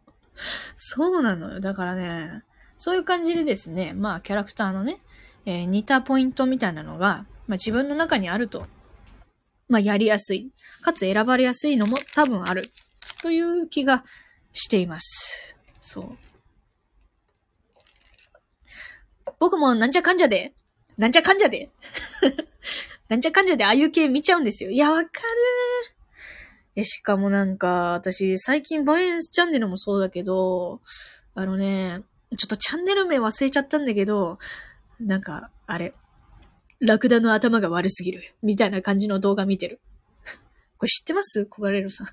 [0.76, 1.60] そうなのよ。
[1.60, 2.42] だからね、
[2.76, 5.00] そういう感じでですね、まあキャラクターのね、
[5.46, 8.66] えー、似たポイントみたいなのが、まあ自分の中にあると、
[9.68, 10.50] まあやりやすい。
[10.82, 12.62] かつ選ばれやすいのも多分ある。
[13.22, 14.04] という気が
[14.52, 15.56] しています。
[15.80, 16.18] そう。
[19.38, 20.54] 僕もなんじゃかんじゃで、
[20.98, 21.70] なんじゃかんじゃで
[23.08, 24.70] なんじゃかんじゃでああいう系見ちゃうんですよ。
[24.70, 25.10] いや、わかる
[26.76, 30.80] え、しかもなんか、私、最近バイエンスチャンネルもそうだけど、
[31.34, 32.00] あのね、
[32.36, 34.38] ちょっとチャンネル名忘れちゃったんだけど、
[34.98, 35.94] なんか、あれ、
[36.80, 39.80] ラクダの頭が悪すぎる、みたいな感じの動画見てる。
[40.78, 41.46] これ知ってます？
[41.46, 42.08] コガレロさん。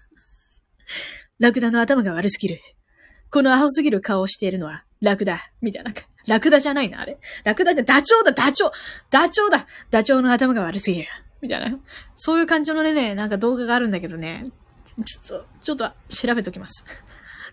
[1.39, 2.61] ラクダの頭が悪すぎる。
[3.31, 5.93] この青すぎる顔をしているのは、ラクダ、みたいな。
[6.27, 7.17] ラクダじゃないな、あれ。
[7.43, 8.71] ラクダじゃ、ダチョウだ、ダチョウ
[9.09, 11.07] ダチョウだダチョウの頭が悪すぎる。
[11.41, 11.79] みたいな。
[12.15, 14.45] そういう感じのね、なんか動画があるんだけどね。
[15.05, 16.83] ちょっと、ちょっと調べときます。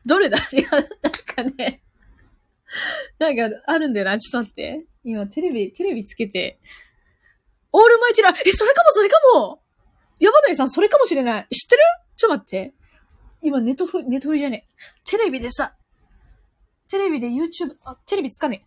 [0.04, 0.36] どれだ？
[0.52, 1.82] いや、なんかね、
[3.18, 4.18] なんかあるんだよな。
[4.18, 4.86] ちょっと待って。
[5.04, 6.58] 今テレビ、テレビつけて。
[7.72, 9.62] オールマイティラ、え、それかも、それかも
[10.18, 11.46] 山谷さん、それかもしれない。
[11.54, 11.82] 知ってる？
[12.16, 12.74] ちょっと待って。
[13.42, 14.74] 今、ネットフ、ネットフじゃねえ。
[15.05, 15.74] テレビでさ、
[16.88, 18.66] テレビで YouTube、あ、テレビつかね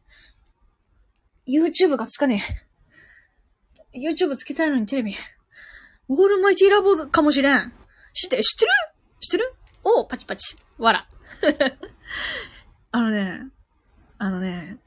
[1.47, 1.57] え。
[1.57, 2.43] YouTube がつかね
[3.93, 4.09] え。
[4.09, 5.15] YouTube つけたいのにテレビ。
[6.07, 7.73] オールマイティラボかもしれん。
[8.13, 8.71] 知って、知ってる？
[9.19, 9.53] 知ってる？
[9.83, 10.55] おパチパチ。
[10.77, 11.07] わら。
[12.91, 13.39] あのね、
[14.17, 14.77] あのね、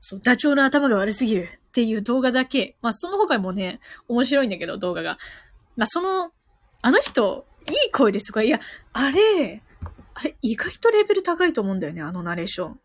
[0.00, 5.18] そう、ダチョウの頭が悪すぎるっていう動画だけ、まあその他もね、面白いんだけど、動画が。
[5.76, 6.32] まあその、
[6.80, 8.60] あの人、いい声ですとか、いや、
[8.92, 9.62] あれ、
[10.14, 12.80] あれ、意外とレベル高いと思うんだよね、あのナレーション。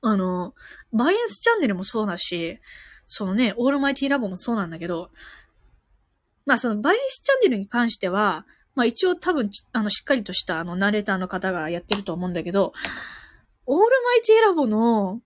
[0.00, 0.54] あの、
[0.92, 2.58] バイエンスチャンネルもそうだし、
[3.06, 5.10] そのね、オールマイティラボもそうなんだけど、
[6.46, 12.72] まあそのバイエンスチャンネルに関しては、まあ一応多分、あの、しっかりとしたあの、ナレーターの方がやってると思うんだけど、
[13.66, 15.20] オールマイティラボの、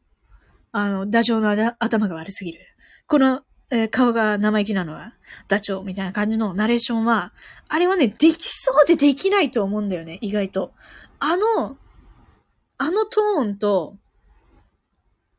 [0.72, 2.60] あの、ダチョウの頭が悪すぎる。
[3.06, 5.14] この、えー、顔が生意気なのは、
[5.48, 7.32] ダチョウみたいな感じのナレーションは、
[7.68, 10.74] あれはね、できそうでできないと思うんだよね、意外と。
[11.18, 11.78] あの、
[12.76, 13.96] あのトーンと、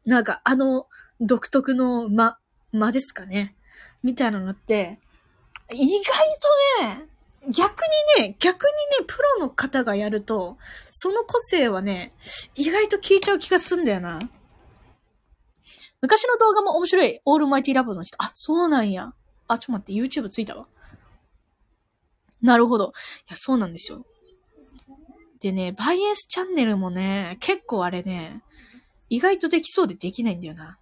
[0.06, 0.88] なんかあの
[1.22, 2.40] 独特の間、
[2.72, 3.56] 間ですかね。
[4.02, 5.00] みたいなのって、
[5.72, 5.88] 意外
[6.82, 7.06] とね、
[7.50, 7.84] 逆
[8.18, 10.58] にね、逆にね、プロの方がやると、
[10.90, 12.16] その個性はね、
[12.56, 14.20] 意外と効いちゃう気がすんだよな。
[16.04, 17.22] 昔の動画も面白い。
[17.24, 18.22] オールマイティラブの人。
[18.22, 19.14] あ、そうなんや。
[19.48, 20.68] あ、ちょっと待って、YouTube ついたわ。
[22.42, 22.92] なるほど。
[23.26, 24.06] いや、そうなんですよ。
[25.40, 28.42] でね、バイエンスチャンネルもね、結構あれね、
[29.10, 30.78] 意外とできそうでできないんだよな。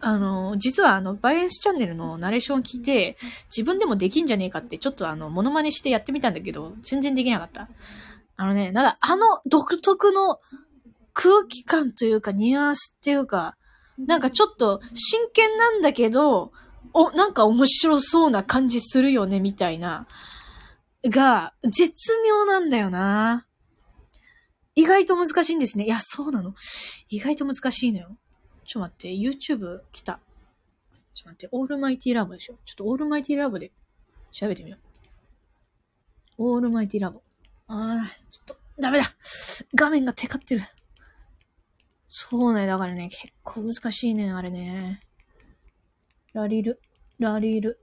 [0.00, 7.68] あの、実はあの、バイエンスチャンネルのナレーションを聞いて、自分でもできんじゃねえかって、ちょっとあの、モノマネしてやってみたんだけど、全然できなかった。
[8.36, 10.38] あのね、なんかあの独特の
[11.20, 13.56] 空気感というか、ニュアンスっていうか、
[13.98, 16.52] なんかちょっと真剣なんだけど、
[16.92, 20.06] お、なんか面白そうな感じするよね、みたいな。
[21.04, 23.48] が、絶妙なんだよな。
[24.76, 25.86] 意外と難しいんですね。
[25.86, 26.54] いや、そうなの？
[27.08, 28.16] 意外と難しいのよ。
[28.64, 30.20] ちょっと待って、YouTube 来た。
[31.14, 32.58] ちょっと待って、オールマイティラボでしょ。
[32.64, 33.72] ちょっとオールマイティラボで
[34.30, 34.76] 調べてみよ
[36.38, 36.54] う。
[36.54, 37.22] オールマイティラボ。
[37.66, 39.12] ああ、ちょっと、ダメだ
[39.74, 40.62] 画面がテカってる。
[42.08, 45.02] そうね、だからね、結構難しいね、あれね。
[46.32, 46.80] ラリル、
[47.18, 47.78] ラリル、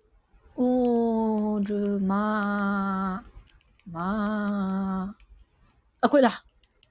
[0.55, 5.25] オールマー、まー。
[6.01, 6.43] あ、これだ。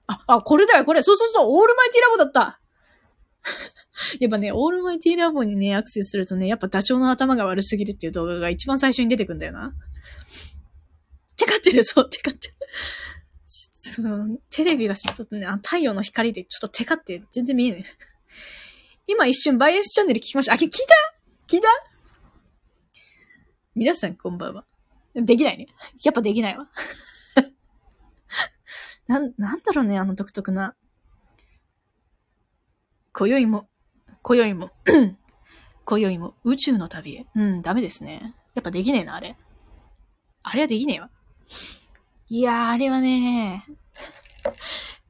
[0.06, 1.02] あ、あ、これだよ、これ。
[1.02, 2.60] そうそうそう、オールマイティラボだった。
[4.20, 9.74] やっぱね、オールマイティラボにね、アクセスするとね、やっぱダチョウの頭が悪すぎるっていう動画が一番最初に出てくんだよな。
[11.36, 12.54] テカってる、そう、テカってる。
[13.86, 17.84] その、テレビがちょっとね、太陽の光でちょっとテカって全然見えない。
[19.06, 20.54] 今一瞬バイエンスチャンネル聞きました。
[20.54, 20.76] あ、聞いた？
[21.46, 21.68] 聞いた？
[23.74, 24.64] 皆さんこんばんは。
[25.14, 25.66] できないね。
[26.02, 26.70] やっぱできないわ。
[29.06, 30.74] なん、なんだろうね、あの独特な。
[33.12, 33.68] 今宵も、
[34.22, 34.70] 今宵も、
[35.84, 37.26] 今宵も宇宙の旅へ。
[37.34, 38.34] うん、ダメですね。
[38.54, 39.36] やっぱできねえな、あれ。
[40.42, 41.10] あれはできねえわ。
[42.34, 43.64] いやー、あれはね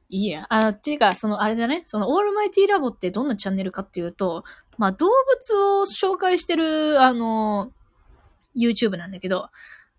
[0.09, 0.45] いいや。
[0.47, 1.81] あ、っていうか、その、あれだね。
[1.85, 4.43] その、オールマイティラボってどんなチャンネルかっていうと、
[4.77, 7.71] まあ、動物を紹介してる、あの、
[8.55, 9.49] YouTube なんだけど、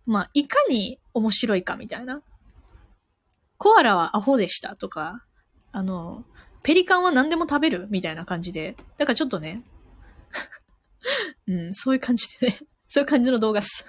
[0.06, 2.22] まあ、いかに面白いかみたいな。
[3.58, 5.24] コアラはアホでしたとか、
[5.72, 6.24] あの、
[6.62, 8.76] ペリカンは何でも食べるみたいな感じで。
[8.98, 9.64] だからちょっとね、
[11.48, 13.84] うん、そういう感じでね、そういう感じの動画っす。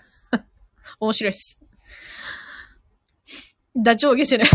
[1.00, 1.60] 面白いっす。
[3.78, 4.46] ダチョウゲセル。
[4.46, 4.50] い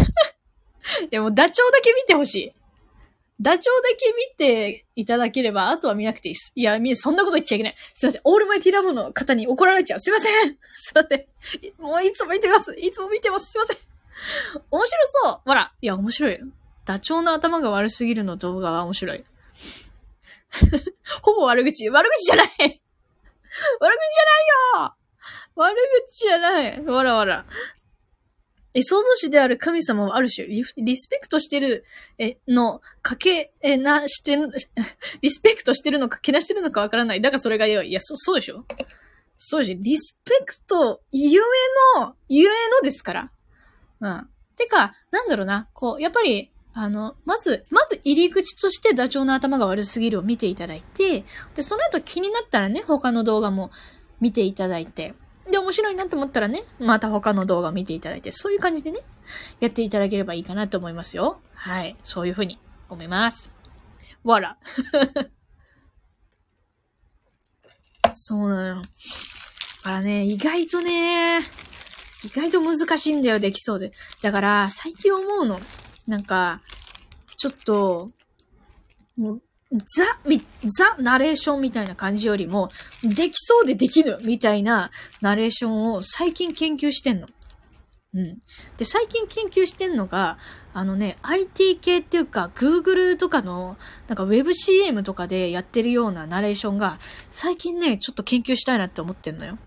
[1.10, 2.52] やもうダチョウだけ見てほしい。
[3.40, 6.52] ダチョウだけ見ていただければ、あとは見なくていいです。
[6.54, 7.76] いや、み、そんなこと言っちゃいけない。
[7.94, 8.20] すいません。
[8.24, 10.00] オールマイティラボの方に怒られちゃう。
[10.00, 11.26] すいません すいません。
[11.78, 12.72] もういつも見てます。
[12.78, 13.50] いつも見てます。
[13.50, 13.78] すいません。
[14.70, 15.40] 面白そう。
[15.44, 15.72] ほら。
[15.80, 16.38] いや、面白い。
[16.84, 19.24] ダチョウの頭が悪すぎるの動画は面白い。
[21.22, 21.88] ほぼ悪口。
[21.88, 22.80] 悪口じゃない悪口じゃない
[24.78, 24.94] よ
[25.54, 26.80] 悪口じゃない。
[26.84, 27.44] わらわら。
[28.74, 31.84] え、創造主である神様はある種リ、リスペクトしてる、
[32.18, 34.48] え、の、かけ、え、な、してる、
[35.20, 37.20] リスペクトしてるのか、けなしてるのかわからない。
[37.20, 37.90] だからそれがよい。
[37.90, 38.64] いや、そ、そうでしょ？
[39.38, 39.78] そうでしょ？
[39.80, 41.42] リスペクト、ゆえ
[42.00, 43.30] の、ゆえのですから。
[44.00, 44.28] うん。
[44.56, 45.68] てか、なんだろうな。
[45.74, 53.70] こう、やっぱり、あの、まず、まず入り口としてダチョウの頭が悪すぎるを見ていただいて、で、その後気になったらね、他の動画も
[54.20, 55.14] 見ていただいて、
[55.50, 59.00] で、面白いなと思ったらね、また他の動画見ていただいて、そういう感じでね、
[59.60, 61.40] やっていただければいいかなと思いますよ。
[61.54, 61.96] はい。
[62.02, 63.50] そういうふうに思います。
[64.24, 64.56] わら。
[68.14, 68.82] そうなの。
[68.82, 68.88] だ
[69.82, 71.40] からね、意外とね、
[72.24, 73.90] 意外と難しいんだよ、できそうで。
[74.22, 75.58] だから、最近思うの。
[76.06, 76.60] なんか、
[77.36, 78.10] ちょっと、
[79.16, 80.04] もう、ザ、
[80.78, 82.70] ザ、ナレーションみたいな感じよりも、
[83.02, 84.90] できそうでできぬみたいな
[85.22, 87.28] ナレーションを最近研究してんの。
[88.14, 88.38] うん。
[88.76, 90.36] で、最近研究してんのが、
[90.74, 96.98] あのね、IT 系っていうか、Google とかの、なんか WebCM とかでやってるようなナレーションが、
[97.30, 99.58] 最近ね、ちょっと研究したいなって思ってんのよ。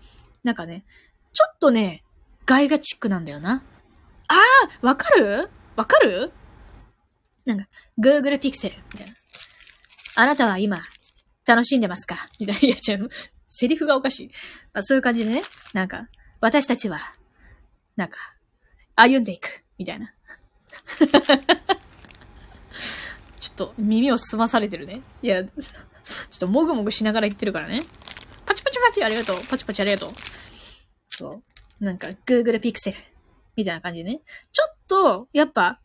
[0.44, 0.84] なんかね、
[1.32, 2.04] ちょっとね、
[2.44, 3.64] ガイガチックなんだよな。
[4.28, 5.48] ああわかる？
[5.74, 6.30] わかる？
[7.44, 7.66] なんか、
[7.98, 9.12] Google Pixel みたいな。
[10.16, 10.82] あなたは今、
[11.46, 12.16] 楽しんでますか？
[12.40, 12.60] みたいな。
[12.68, 13.08] いや、違う。
[13.48, 14.28] セリフがおかしい。
[14.72, 15.42] まあ、そういう感じでね。
[15.74, 16.08] なんか、
[16.40, 16.98] 私たちは、
[17.96, 18.18] なんか、
[18.94, 19.62] 歩んでいく。
[19.78, 20.12] みたいな。
[23.38, 25.02] ちょっと耳を澄まされてるね。
[25.22, 27.82] いや、ちょっともぐもぐしながら言ってるからね。
[28.46, 29.40] パチパチパチありがとう。
[29.48, 30.12] パチパチありがとう。
[31.10, 31.42] そ
[31.80, 31.84] う。
[31.84, 32.94] なんか、Google Pixel
[33.54, 34.20] みたいな感じでね。
[34.52, 35.80] ちょっと、やっぱ、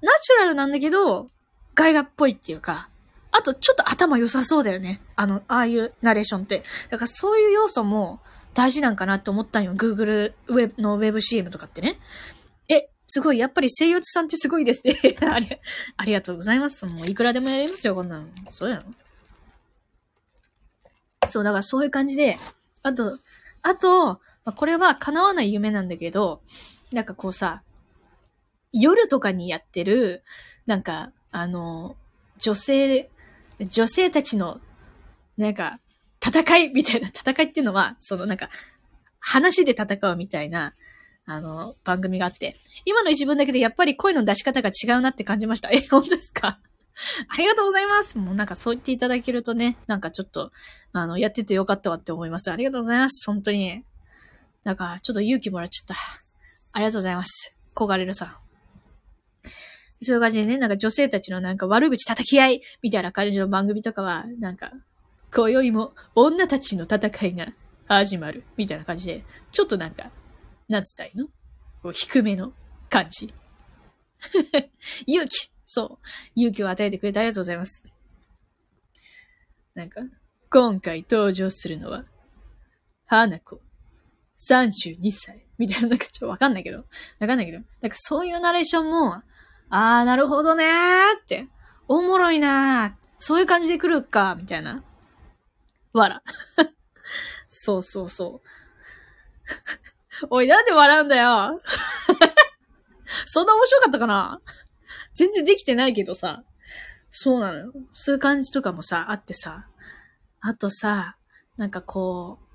[0.00, 1.28] ナチュラルなんだけど、
[1.74, 2.88] ガイガっぽいっていうか、
[3.36, 5.00] あと、ちょっと頭良さそうだよね。
[5.16, 6.62] あの、ああいうナレーションって。
[6.88, 8.20] だからそういう要素も
[8.54, 9.74] 大事なんかなって思ったんよ。
[9.74, 11.98] Google ウェブの WebCM とかってね。
[12.68, 13.38] え、すごい。
[13.40, 14.94] やっぱり声優さんってすごいですね。
[15.28, 15.48] あり
[15.96, 16.86] ありがとうございます。
[16.86, 18.26] もういくらでもやりますよ、こんなの。
[18.50, 18.84] そうやの
[21.28, 22.38] そう、だからそういう感じで、
[22.84, 23.18] あと、
[23.62, 26.40] あと、まあ、これは叶わない夢なんだけど、
[26.92, 27.62] なんかこうさ、
[28.72, 30.22] 夜とかにやってる、
[30.66, 31.96] なんか、あの、
[32.38, 33.10] 女性、
[33.60, 34.60] 女性たちの、
[35.36, 35.80] なんか、
[36.24, 38.48] 戦いみたいな、戦いっていうのは、そのなんか、
[39.20, 40.72] 話で戦うみたいな、
[41.26, 45.70] あの、番組があって、今の一文だけでやっぱり声の出し方が違うなって感じました。
[45.70, 46.58] え、本当ですか？
[47.28, 48.18] ありがとうございます。
[48.18, 50.52] もうなんかそう言っていただけるとね、なんかちょっと、
[50.92, 52.50] あの、やっててよかったわって思います。
[52.52, 53.26] ありがとうございます。
[53.26, 53.84] 本当に。
[54.62, 55.94] なんか、ちょっと勇気もらっちゃった。
[56.72, 57.54] ありがとうございます。
[57.74, 58.43] 小ガレルさん。
[60.04, 64.72] そういう感じでね、なんか女性たちのなんか悪口叩き合いみたいな感じの番組とかは、なんか、
[65.34, 67.52] 今宵も女たちの戦いが
[67.86, 70.10] 始まるみたいな感じで、ちょっとなんか、
[70.68, 71.26] なんつったいいの？
[71.82, 72.52] こう低めの
[72.88, 73.34] 感じ。
[75.06, 76.08] 勇気そう。
[76.34, 77.82] 勇気を与えてくれてありがとうございます。
[79.74, 80.00] なんか、
[80.50, 82.04] 今回登場するのは、
[83.06, 83.60] 花子、
[84.48, 85.44] 32歳。
[85.58, 86.78] みたいな、なんかちょっとわかんないけど。
[87.18, 87.58] わかんないけど。
[87.80, 89.22] なんかそういうナレーションも、
[89.76, 91.48] あー、なるほどねーって。
[91.88, 92.92] おもろいなー。
[93.18, 94.84] そういう感じで来るか、みたいな。
[95.92, 96.22] わら。
[97.50, 98.40] そうそうそ
[100.22, 100.26] う。
[100.30, 101.60] おい、なんで笑うんだよ
[103.26, 104.40] そんな面白かったかな
[105.12, 106.44] 全然できてないけどさ。
[107.10, 107.72] そうなのよ。
[107.92, 109.66] そういう感じとかもさ、あってさ。
[110.40, 111.16] あとさ、
[111.56, 112.46] なんかこう、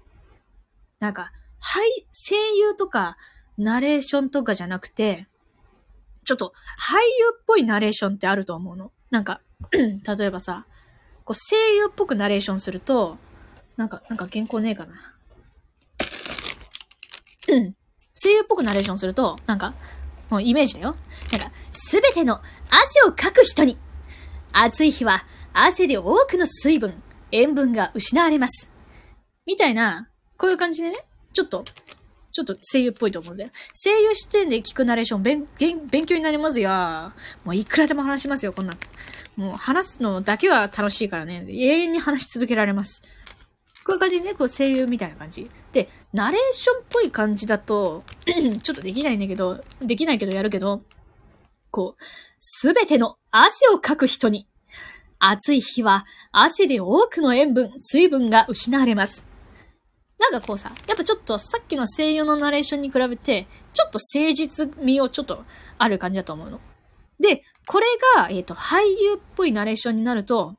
[1.00, 3.18] なんか、はい、声優とか、
[3.58, 5.29] ナレーションとかじゃなくて、
[6.30, 8.92] ちょっと、俳優っぽいナレーションってあると思うの。
[9.10, 9.42] なんか、
[9.74, 10.68] 例えばさ、
[11.26, 13.18] こう声優っぽくナレーションすると、
[13.78, 15.16] なんか、なんか原稿ねえかな。
[18.14, 19.74] 声優っぽくナレーションすると、なんか、
[20.30, 20.96] もうイメージだよ。
[21.32, 23.80] なんか、すべての汗をかく人に、
[24.54, 27.02] 暑い日は汗で多くの水分、
[27.32, 28.70] 塩分が失われます。
[29.48, 31.64] みたいな、こういう感じでね、ちょっと、
[32.46, 33.52] ちょっと声優っぽいと思うんで。
[33.74, 35.48] 声優視点で聞くナレーション勉、
[35.90, 36.70] 勉強になりますよ。
[37.44, 38.78] もういくらでも話しますよ、こんな
[39.36, 41.46] もう話すのだけは楽しいからね。
[41.48, 43.02] 永遠に話し続けられます。
[43.86, 45.50] こういう感じでね、こう声優みたいな感じ。
[45.72, 48.04] で、ナレーションっぽい感じだと
[48.62, 50.84] ちょっとできないんだけど、できないけどやるけど、
[51.72, 52.04] こう、
[52.42, 54.48] すべての汗をかく人に、
[55.20, 59.29] 暑い日は汗で多くの塩分、水分が失われます。
[60.20, 65.44] なんかこうさ、やっぱちょっとさっきの声優のナレーションに比べて、ちょっと誠実味をちょっと
[65.78, 66.60] ある感じだと思うの。
[67.20, 70.56] で、これが、えっ、ー、と、俳優っぽいナレーションになると、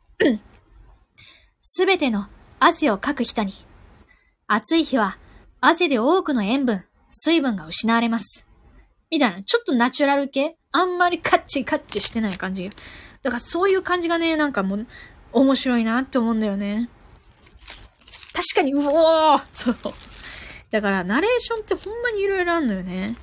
[1.62, 2.26] すべての
[2.58, 3.52] 汗をかく人に、
[4.46, 5.18] 暑い日は
[5.60, 8.46] 汗で多くの塩分、水分が失われます。
[9.10, 12.70] みたいな、ちょっとナチュラル系あんまりカッチカッチしてない感じ。
[13.22, 14.86] だからそういう感じがね、なんかもう、
[15.32, 16.88] 面白いなって思うんだよね。
[18.32, 19.94] 確かに、うおーそう。
[20.70, 23.16] だから、ナレーションってほんまに色々あんのよね。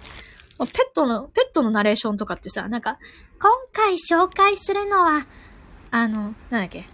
[0.60, 2.98] ペットの、ペットのナレーションとかってさ、なんか、
[3.40, 5.26] 今回紹介するのは、
[5.92, 6.86] あの、なんだっけ、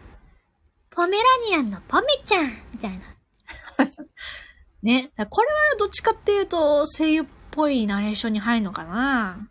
[0.90, 3.00] ポメラニアンのポメちゃんみたいな。
[4.84, 5.12] ね。
[5.30, 9.48] これはどっちかっていうと、声優っぽいナレーションに入るのかな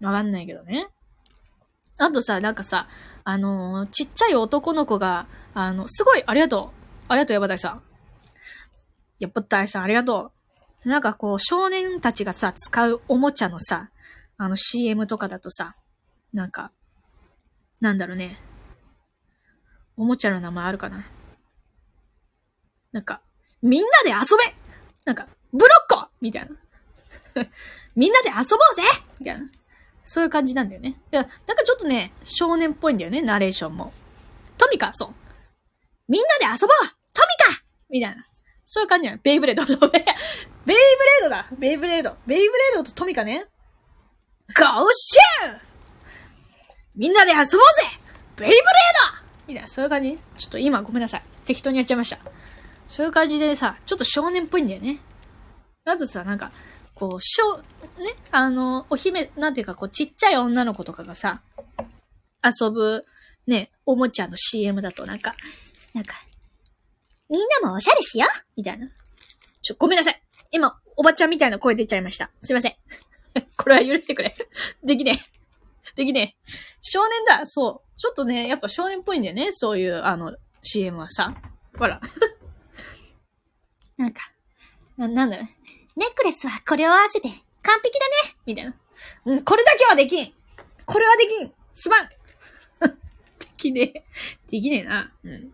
[0.00, 0.88] わかんないけどね。
[1.98, 2.88] あとさ、なんかさ、
[3.24, 6.79] あの、ちっちゃい男の子が、あの、すごい、ありがとう。
[7.10, 7.82] ありがとう、ヤバダイさん。
[9.18, 10.30] ヤバダイさん、ありがと
[10.84, 10.88] う。
[10.88, 13.90] なんかこう、少年たちがさ、使うおもちゃのさ、
[14.36, 15.74] あの CM とかだとさ、
[16.32, 16.70] なんか、
[17.80, 18.38] なんだろうね。
[19.96, 21.04] おもちゃの名前あるかな
[22.92, 23.22] なんか、
[23.60, 24.54] みんなで遊べ
[25.04, 26.50] なんか、ブロッコみたいな。
[27.96, 28.82] みんなで遊ぼうぜ
[29.18, 29.48] みたいな。
[30.04, 30.90] そういう感じなんだよね。
[31.10, 33.92] いや、なんかちょっとね、少年っぽいんだよね、ナレーションも。
[34.56, 35.14] トミカ、そう。
[36.06, 38.24] みんなで遊ぼうトミカみたいな。
[38.66, 39.64] そういう感じやベイブレード。
[39.64, 42.16] ベイブレード だベイブレード。
[42.26, 43.46] ベイブレードとトミカね。
[44.56, 45.58] ゴーシュー
[46.96, 47.56] みんなで遊ぼうぜ
[48.36, 48.60] ベイブレー
[49.22, 51.22] ドみたいな、そういう感じちょっと今ごめんなさい。
[51.44, 52.18] 適当にやっちゃいました。
[52.88, 55.00] そういう感じでさ、ちょっと少年っぽいんだよね。
[55.84, 56.52] あとさ、なんか、
[56.94, 57.64] こう、しょ、ね、
[58.30, 61.40] あの、お姫、なんていうか、こう、ちっちゃい女の子とかがさ、
[62.44, 63.04] 遊ぶ、
[63.46, 65.34] ね、おもちゃの CM だとなんか、
[65.94, 66.14] なんか、
[67.30, 68.88] みんなもおしゃれしようみたいな。
[69.62, 70.22] ちょ、ごめんなさい。
[70.50, 72.30] 今、おばちゃんみたいな声出ちゃいました。
[72.42, 72.74] すいません。
[73.56, 74.34] これは許してくれ。
[74.82, 75.94] できねえ。
[75.94, 76.52] できねえ。
[76.82, 77.46] 少年だ。
[77.46, 78.00] そう。
[78.00, 79.52] ちょっとね、やっぱ少年っぽいんだよね。
[79.52, 81.34] そういう、あの、CM はさ。
[81.78, 82.00] ほら。
[83.96, 84.32] なんか、
[84.96, 85.46] な、なんだろう。
[85.96, 87.28] ネックレスはこれを合わせて
[87.62, 88.74] 完璧だねみたいな。
[89.26, 90.34] うん、これだけはできん
[90.86, 94.04] これはできんすまんできねえ。
[94.50, 95.12] できねえな。
[95.24, 95.52] うん。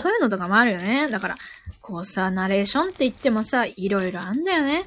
[0.00, 1.08] そういうのとかもあるよね。
[1.08, 1.36] だから、
[1.80, 4.86] こうさ、ナレーションって言ってもさ、いろいろあんだよね。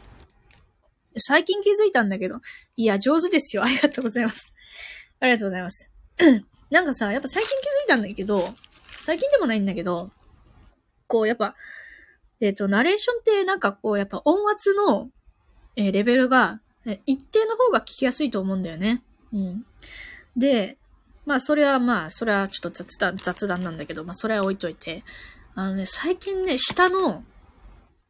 [1.18, 2.40] 最近気づいたんだけど、
[2.76, 3.64] いや、上手ですよ。
[3.64, 4.54] ありがとうございます。
[5.20, 5.90] ありがとうございます。
[6.70, 8.54] なんかさ、やっぱ最近気づいたんだけど、
[9.02, 10.12] 最近でもないんだけど、
[11.08, 11.56] こう、やっぱ、
[12.40, 15.10] えっ、ー、と、ナレーションってなんかこう、やっぱ音圧の、
[15.76, 16.60] えー、レベルが、
[17.06, 19.04] 一定の方が聞きやすいと思うんだよね。
[19.34, 19.66] うん。
[20.38, 20.78] で、
[21.28, 25.04] まあ、それはまあ、それはちょっと雑談、雑談なんだけど、まあ、それは置いといて、
[25.56, 27.22] あのね、最近ね、下の、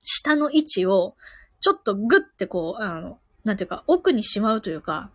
[0.04, 1.16] 下の位置を、
[1.60, 5.10] ちょっとグッてこう、あの、なんていうか、奥にしまうというか、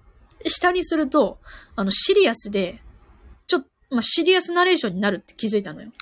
[0.44, 1.38] 下にすると、
[1.76, 2.82] あの、シリアスで、
[3.46, 5.92] ちょっと、まあ、シリアスナレーションになるって気づいたのよ。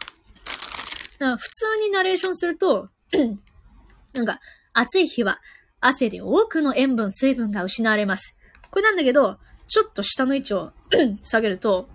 [1.18, 2.88] だから普通にナレーションすると、
[4.14, 4.40] なんか、
[4.72, 5.38] 暑い日は
[5.80, 8.38] 汗で多くの塩分、水分が失われます。
[8.70, 9.38] これなんだけど、
[9.70, 10.72] ちょっと下の位置を
[11.22, 11.88] 下げると、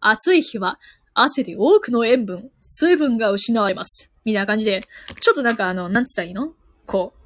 [0.00, 0.80] 暑い日は
[1.14, 4.10] 汗で多くの塩分、水分が失われます。
[4.24, 4.82] みたいな感じで、
[5.20, 6.52] ちょっとなんかあの、なんつったらいいの？
[6.86, 7.20] こう、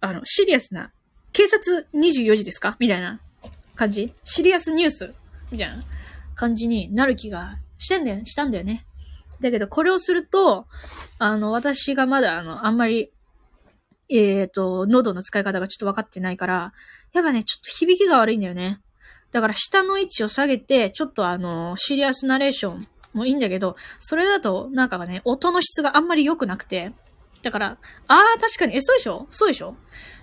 [0.00, 0.92] あの、シリアスな、
[1.32, 2.76] 警察24時ですか？
[2.78, 3.20] みたいな
[3.74, 4.12] 感じ。
[4.24, 5.14] シリアスニュース。
[5.50, 5.76] みたいな
[6.34, 8.84] 感じになる気がしてんだよ、したんだよね。
[9.40, 10.66] だけど、これをすると、
[11.18, 13.12] あの、私がまだ、あの、あんまり、
[14.08, 16.72] えっ、ー、と、喉の使い方がちょっと分かってないから、
[17.16, 18.80] やっぱね、ちょっと響きが悪いんだよね。
[19.32, 26.92] だから下の位置を下げて、ちょっとあの、シリアスナレーションもいいんだけど、それだと、なんかね、音の質があんまり良くなくて、
[27.42, 29.26] だから、ああ、確かに、え、そうでしょ？
[29.30, 29.76] そうでしょ？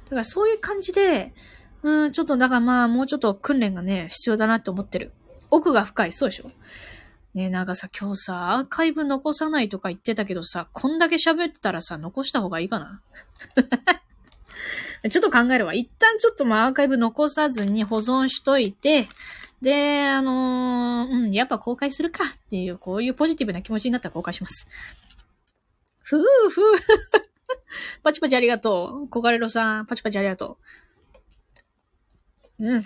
[0.05, 1.33] だからそういう感じで、
[1.83, 5.11] うん、ちょっと、だからまあ、もうちょっと訓練がね、必要だなって思ってる。
[5.49, 6.45] 奥が深い、そうでしょ？
[7.33, 13.01] ねえ、なんかさ、今日さ、アーカイブ残さないとか言ってたけどさ、こんだけ喋ってたらさ、残した方がいいかな？
[15.09, 15.73] ちょっと考えるわ。
[15.73, 19.07] 一旦ちょっとまあアーカイブ残さずに保存しといて、
[19.61, 24.67] で、あのー、うん、やっぱ公開するかっていう、こういうポジティブな気持ちになったら公開します。
[25.99, 26.79] ふうふう。
[28.03, 29.07] パチパチありがとう。
[29.07, 30.57] コカレロさん、パチパチありがと
[32.59, 32.67] う。
[32.67, 32.85] うん。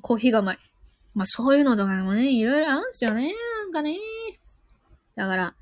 [0.00, 0.58] コーヒーがうまい。
[1.14, 3.34] まあそういうのとかでもね、いろいろあるんですよね。
[3.62, 3.96] なんかね。
[5.14, 5.54] だから、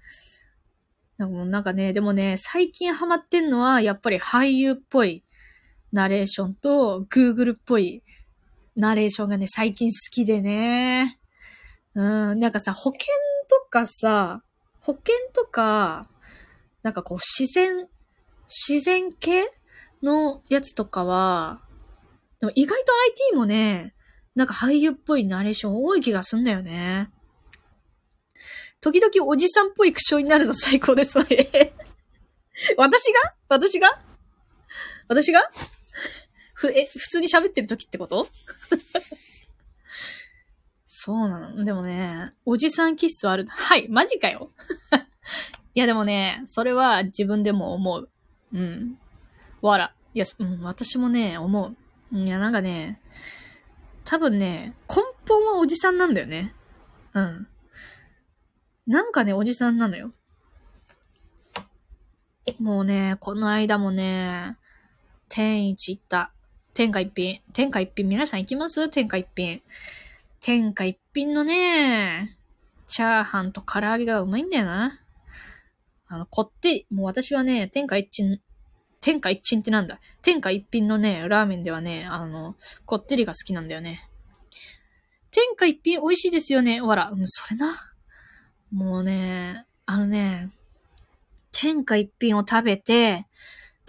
[1.18, 5.22] なんかね、でもね、最近ハマってんのは、やっぱり俳優っぽい
[5.92, 8.02] ナレーションと、Google っぽい
[8.76, 11.18] ナレーションがね、最近好きでね。
[11.94, 13.06] うん、なんかさ、保険
[13.48, 14.42] とかさ、
[14.80, 16.08] 保険とか、
[16.82, 17.88] なんかこう、自然、
[18.48, 19.44] 自然系
[20.02, 21.60] のやつとかは、
[22.40, 22.92] でも意外と
[23.30, 23.94] IT もね、
[24.34, 27.10] なんか俳優っぽいナレーション多い気がすんだよね。
[28.80, 31.74] 時々おじさんっぽい口調になるの 最高ですわね。
[32.76, 33.34] 私が？
[33.48, 34.00] 私が？
[35.08, 35.50] 私が？
[36.60, 38.28] ふ、え、普通に喋ってる時ってこと？
[40.84, 41.64] そうなの。
[41.64, 43.46] でもね、おじさん気質はある。
[43.48, 44.50] はい、マジかよ。
[45.74, 48.10] いやでもね、それは自分でも思う。
[48.52, 48.98] うん。
[49.62, 49.94] わら。
[50.12, 51.74] いや、うん、私もね、思
[52.12, 52.18] う。
[52.18, 53.00] いや、なんかね、
[54.04, 54.96] 多分ね、根
[55.26, 56.54] 本はおじさんなんだよね。
[57.14, 57.48] うん。
[58.86, 60.10] なんかね、おじさんなのよ。
[62.58, 64.58] もうね、この間もね、
[65.30, 66.34] 天一行った。
[66.72, 67.40] 天下一品。
[67.52, 68.88] 天下一品、皆さん行きます？
[68.88, 69.62] 天下一品。
[70.40, 72.36] 天下一品のね、
[72.86, 75.00] チャーハンと唐揚げがうまいんだよな。
[76.06, 78.40] あの、こってり、もう私はね、天下一品、
[79.00, 79.98] 天下一品ってなんだ？
[80.22, 82.56] 天下一品のね、ラーメンではね、あの、
[82.86, 84.08] こってりが好きなんだよね。
[85.30, 86.80] 天下一品美味しいですよね。
[86.80, 87.92] わら、うん、それな。
[88.72, 90.50] もうね、あのね、
[91.52, 93.26] 天下一品を食べて、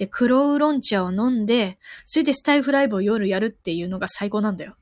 [0.02, 1.78] で、黒ウーロン茶を飲んで、
[2.08, 4.76] それでスタイフライブを夜やるっていうのが最高なんだよ。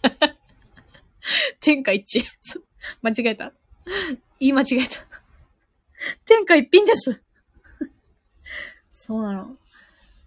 [1.60, 2.24] 天下一致。
[3.02, 3.52] 間違えた。
[4.40, 5.06] 言い間違えた。
[6.24, 7.20] 天下一品です。
[8.94, 9.58] そうなの。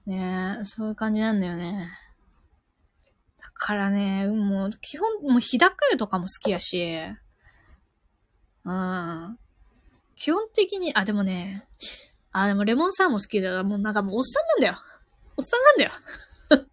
[0.05, 1.89] ねえ、そういう感じなんだよね。
[3.41, 7.01] だからね、もう、基本、もう、日高湯とかも好きやし、
[8.65, 9.39] うん。
[10.15, 11.67] 基本的に、あ、でもね、
[12.37, 13.63] あ、でもレモンサワーモン好きだよ。
[13.63, 14.77] もうなんかもうおっさんなんだよ。
[15.37, 15.91] おっさんなんだよ。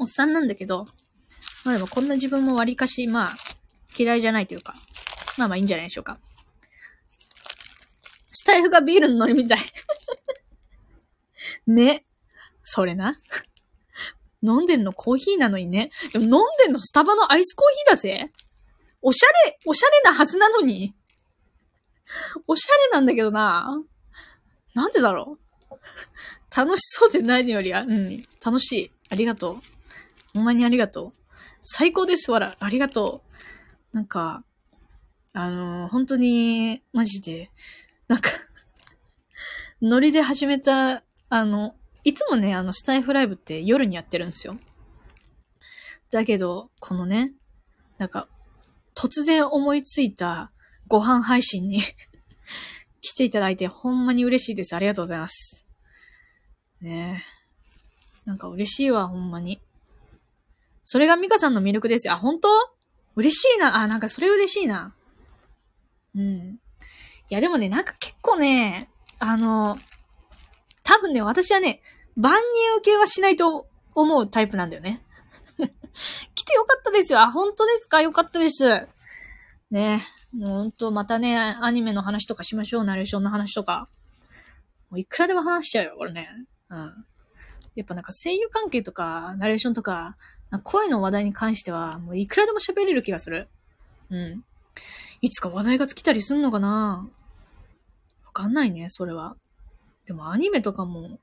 [0.00, 0.86] おっさんなんだけど、
[1.66, 3.30] まあでもこんな自分も割かし、まあ、
[3.98, 4.74] 嫌いじゃないというか、
[5.36, 6.18] まあまあいいんじゃないでしょうか。
[8.30, 9.58] スタイフがビールのノリみたい。
[11.68, 12.06] ね。
[12.64, 13.20] それな。
[14.42, 15.90] 飲んでんのコーヒーなのにね。
[16.14, 16.32] でも飲ん
[16.64, 18.32] でんのスタバのアイスコーヒーだぜ。
[19.02, 20.94] おしゃれ、おしゃれなはずなのに。
[22.46, 23.82] おしゃれなんだけどな。
[24.74, 25.38] なんでだろ
[25.70, 26.56] う。
[26.56, 28.22] 楽しそうでないよりは、うん。
[28.44, 28.90] 楽しい。
[29.10, 29.56] ありがとう。
[30.34, 31.12] ほんまにありがとう。
[31.62, 32.56] 最高です、わら。
[32.58, 33.22] ありがと
[33.92, 33.96] う。
[33.96, 34.44] なんか、
[35.32, 37.50] あのー、本当に、マジで、
[38.08, 38.30] なんか
[39.82, 44.56] ノリで始めたあの、いつもね、あの、スタイフライブって夜にやってるんですよ。
[46.10, 47.32] だけど、このね、
[47.98, 48.28] なんか、
[48.94, 50.52] 突然思いついた
[50.88, 51.82] ご飯配信に
[53.00, 54.74] 来ていただいてほんまに嬉しいです。
[54.74, 55.64] ありがとうございます。
[56.80, 58.28] ねえ。
[58.28, 59.60] なんか嬉しいわ、ほんまに。
[60.84, 62.14] それがミカさんの魅力ですよ。
[62.14, 62.48] あ、本当？
[63.16, 63.76] 嬉しいな。
[63.76, 64.94] あ、なんかそれ嬉しいな。
[66.14, 66.60] うん。
[67.28, 69.78] いや、でもね、なんか結構ね、あの、
[70.82, 71.82] 多分ね、私はね、
[72.16, 75.02] 万人受けはしないと思うタイプなんだよね。
[76.34, 77.20] 来てよかったですよ。
[77.20, 78.00] あ、本当ですか？
[78.02, 78.86] よかったです。
[79.70, 82.84] ねもうほんと、またね、アニメの話とかしましょう。
[82.84, 83.88] ナレーションの話とか。
[84.90, 86.28] もういくらでも話しちゃうよ、これね。
[86.68, 87.04] うん。
[87.74, 90.16] やっぱなんか声優関係とか、ナレーションとか、
[90.64, 93.48] 声の話題に関しては、もういくらでも喋れる気がする。
[94.10, 94.44] うん。
[95.20, 97.08] いつか話題が尽きたりすんのかな
[98.24, 99.36] わかんないね、それは。
[100.06, 101.18] でもアニメとかも、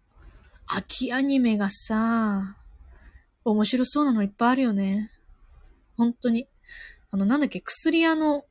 [0.66, 2.58] 秋アニメがさ、
[3.46, 5.12] 面白そうなのいっぱいあるよね。
[5.98, 6.48] 本当に。
[7.12, 8.46] あの、なんだっけ、薬屋の、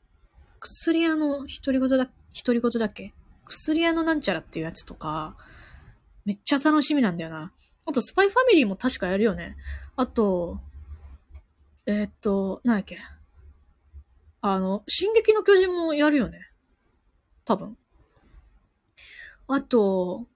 [0.63, 3.13] 薬屋の独り言だ、独り言だっけ？
[3.47, 5.37] 薬屋のなんちゃらっていうやつとか、
[6.25, 7.53] めっちゃ楽しみなんだよな。
[7.85, 9.57] あと、スパイファミリーも確かやるよね。
[9.97, 10.61] あと、
[11.85, 12.99] えー、っと、なんだっけ？
[14.41, 16.49] あの、進撃の巨人もやるよね。
[17.45, 17.77] 多分。
[19.49, 20.27] あと、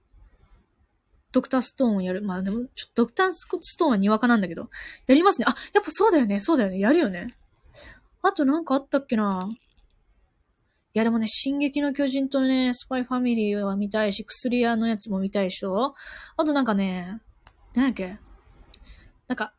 [1.30, 2.22] ドクターストーンやる。
[2.22, 4.70] まあでも、ちょっとドクターストーンはにわかなんだけど、
[5.06, 5.46] やりますね。
[5.48, 7.30] あ、やっぱそうだよね、そうだよね、やるよね。
[8.22, 9.48] あとなんかあったっけな
[10.96, 15.94] やでもね、進撃の巨人とね、スパイファミリーは見たいし、薬屋のやつも見たいでしょ？
[16.38, 17.20] あとなんかね、
[17.74, 18.16] なんやっけ？
[19.28, 19.52] なんか、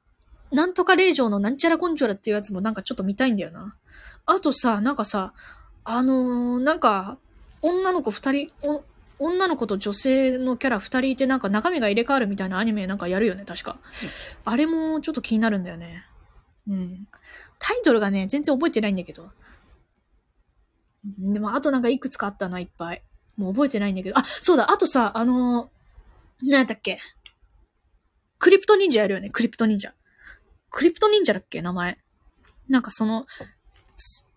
[0.52, 3.76] なんとか令状のなんちゃらコンチョラっていうやつもなんかちょっと見たいんだよな。
[4.26, 5.34] あとさ、なんかさ、
[5.84, 7.20] あのー、なんか、
[7.62, 8.52] 女の子二人、
[9.20, 13.78] 女の子と女性のキャラ二人いてなんか中身が入れ替わるみたいなアニメなんかやるよね、確か。
[14.44, 16.04] あれもちょっと気になるんだよね。
[16.68, 17.08] うん。
[17.60, 19.30] タイトルがね、全然覚えてないんだけど。
[21.06, 23.02] でも、あとなんかいくつかあったな、いっぱい。
[23.38, 24.18] もう覚えてないんだけど。
[24.18, 27.00] あ、そうだ、あとさ、あのー、なんだっけ？
[28.40, 29.94] クリプト忍者やるよね、クリプト忍者。
[30.70, 31.62] クリプト忍者だっけ？
[31.62, 31.98] 名前。
[32.68, 33.26] なんかその、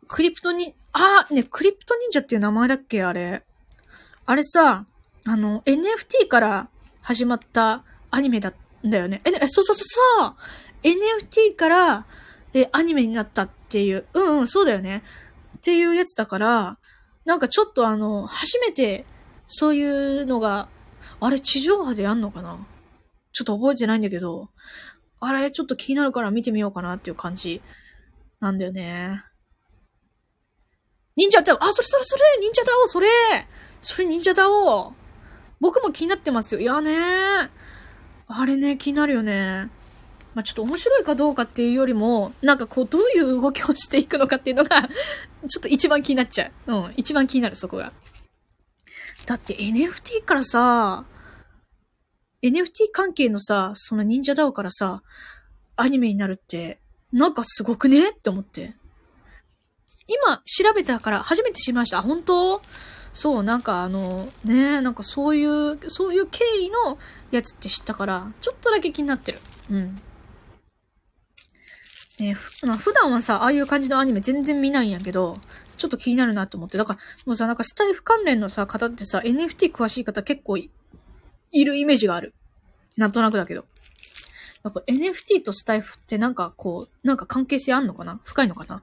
[0.09, 3.03] クリプトに、あー、ね、クリプト忍者っていう名前だっけ？
[3.03, 3.43] あれ。
[4.27, 4.87] あれさ、
[5.25, 6.69] あの、NFT から
[7.01, 8.53] 始まったアニメだ、
[8.85, 9.21] んだよね。
[9.25, 9.87] え、そうそうそう
[10.21, 10.37] そう
[10.83, 12.07] !NFT から
[12.55, 14.07] え、アニメになったっていう。
[14.15, 15.03] うんうん、そうだよね。
[15.61, 16.79] っていうやつだから、
[17.27, 19.05] なんかちょっとあの、初めて、
[19.47, 20.69] そういうのが、
[21.21, 22.59] あれ地上波でやんのかな？
[23.33, 24.49] ちょっと覚えてないんだけど、
[25.21, 27.61] あれちょっと気になるから見てみようかなっていう感じ
[28.41, 29.23] なんだよね。
[31.17, 33.09] 忍者だあ、それそれそれ忍者だおそれ
[33.83, 34.95] それ忍者だお
[35.61, 36.61] 僕も気になってますよ。
[36.61, 37.51] いやね
[38.27, 39.69] あれね、気になるよね。
[40.35, 44.83] まあ、ちょっと面白いかどうかっていうよりも、なんかこう、どういう動きをしていくのかっていうのが
[45.49, 46.73] ちょっと一番気になっちゃう。
[46.73, 47.93] うん、一番気になる、そこが。
[49.27, 51.05] だって NFT からさ、
[52.43, 55.03] NFT 関係のさ、その忍者ダオからさ、
[55.77, 56.81] アニメになるって、
[57.13, 58.75] なんかすごくねって思って。
[60.07, 61.99] 今、調べたから初めて知りました。
[61.99, 62.63] あ、本当？
[63.13, 66.99] そう、なんかあの、ねなんかそういう、そういう経緯の
[67.31, 69.41] やつって知ったから、ちょっとだけ気になってる。
[69.71, 69.97] うん。
[72.23, 75.39] ね、まあ、普段はさ、ああいう感じのアニメ全然見ないんやけど、
[75.77, 76.79] ちょっと気になるなと思って。
[76.79, 80.71] だから、もうさ、なんかスタイフ関連のさ、方ってさ、NFT 詳しい方結構い
[81.53, 82.35] るイメージがある。
[82.97, 83.65] なんとなくだけど。
[84.63, 88.21] やっぱ NFT とスタイフってなんかこう、なんか関係性あんのかな？
[88.25, 88.83] 深いのかな？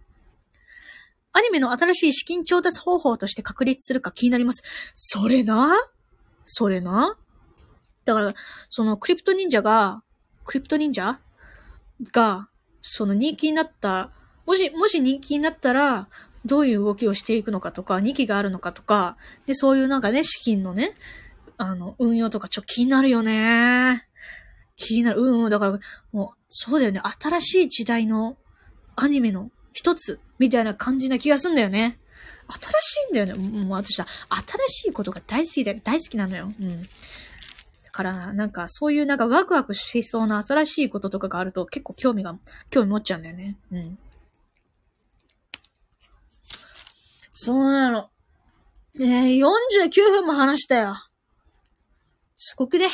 [1.34, 4.64] アニメの新しい資金調達方法として確立するか気になります。
[4.96, 5.76] それな？
[6.48, 7.16] それな？
[8.06, 8.34] だから、
[8.72, 10.02] そのクリプト忍者が、
[10.46, 11.20] クリプト忍者
[12.12, 12.50] が、
[12.90, 14.12] その人気になった、
[14.46, 16.08] もし、もし人気になったら、
[16.46, 20.96] どういう動きをしていくのかとか、2期があるのかとか、で、そういうなんかね、資金のね、
[21.58, 24.08] あの、運用とかちょ気になるよね。
[24.78, 25.22] 気になる。
[25.22, 25.80] うん、うん、だから、
[26.12, 27.02] もう、そうだよね。
[27.20, 28.38] 新しい時代の
[28.96, 32.00] アニメの一つ、みたいな感じな気がすんだよね。
[32.48, 33.66] 新しいんだよね。
[33.66, 36.52] もう私は、新しいことが大好きで、大好きなのよ。
[36.62, 36.88] うん。
[37.98, 42.38] から、なんかそういうなんかワクワクしそうな新しいこととかがあると結構興味が、
[42.70, 43.58] 興味持っちゃうんだよね。
[43.72, 43.98] うん。
[47.34, 48.10] そうなの。
[49.00, 50.96] えー、49分も話したよ。
[52.36, 52.88] すごくね。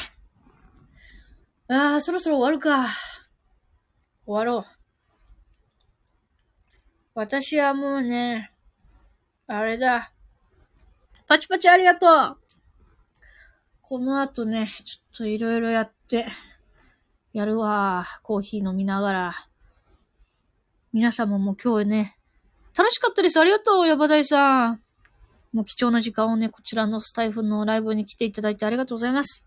[1.68, 2.88] ああ、そろそろ終わるか。
[4.26, 4.66] 終わろう。
[7.14, 8.51] 私はもうね、
[9.47, 10.14] あれだ。
[11.28, 12.43] パチパチありがとう
[13.86, 16.25] この後ね、ちょっといろいろやって、
[17.34, 18.05] やるわ。
[18.23, 19.34] コーヒー飲みながら。
[20.93, 22.17] 皆様も今日ね、
[22.77, 23.38] 楽しかったです。
[23.41, 24.81] ありがとう、ヤバダイさん。
[25.51, 29.45] もう貴重な時間をね、こちらのスタイフのライブに来ていただいてありがとうございます。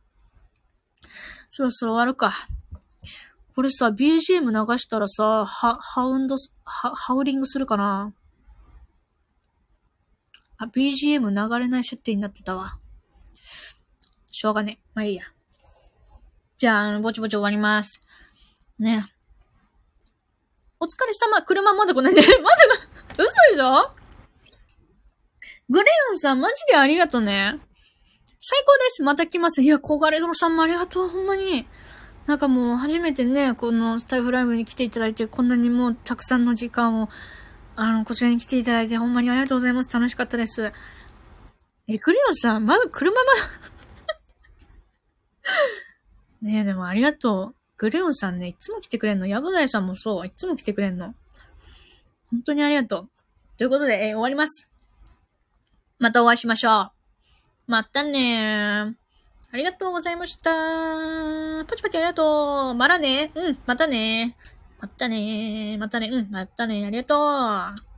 [1.50, 2.34] そろそろ終わるか。
[3.54, 8.12] これさ、BGM 流したらさ、ハ、ハウンド、ハ、ハウリングするかな？
[10.58, 12.78] あ、BGM 流れない設定になってたわ。
[14.38, 14.78] しょうがね。
[14.92, 15.24] まあいいや。
[16.58, 18.02] じゃあ、ぼちぼち終わります。
[18.78, 19.10] ね。
[20.78, 21.40] お疲れ様。
[21.42, 22.20] 車まだ来ないで。
[22.42, 22.56] まだ、
[23.12, 23.92] 嘘でしょ？
[25.70, 27.58] グレヨンさん、マジでありがとうね。
[28.38, 29.02] 最高です。
[29.02, 29.62] また来ます。
[29.62, 31.08] いや、コガレゾロさんもありがとう。
[31.08, 31.66] ほんまに。
[32.26, 37.08] なんかもう、初めてね、このスタイフライブに来ていただいて、こんなにもうたくさんの時間を、
[37.74, 39.90] あの、こちらに来ていただいて、ほんまにありがとうございます。
[39.90, 40.74] 楽しかったです。
[41.88, 43.75] え、グレヨンさん、まだ車まだ
[46.42, 47.54] ねえ、でもありがとう。
[47.78, 49.26] グレヨンさんね、いつも来てくれんの。
[49.26, 51.14] ヤブダイさんもそう、いつも来てくれんの。
[52.30, 53.08] 本当にありがとう。
[53.56, 54.70] ということで、えー、終わります。
[55.98, 56.90] またお会いしましょう。
[57.66, 58.94] またねー
[59.52, 60.50] ありがとうございました。
[61.64, 62.74] パチパチありがとう。
[62.74, 63.30] まらね。
[63.34, 64.36] うん、またね。
[64.80, 65.76] またね。
[65.78, 66.08] またね。
[66.08, 66.84] うん、またね。
[66.84, 67.16] ありがと
[67.82, 67.95] う。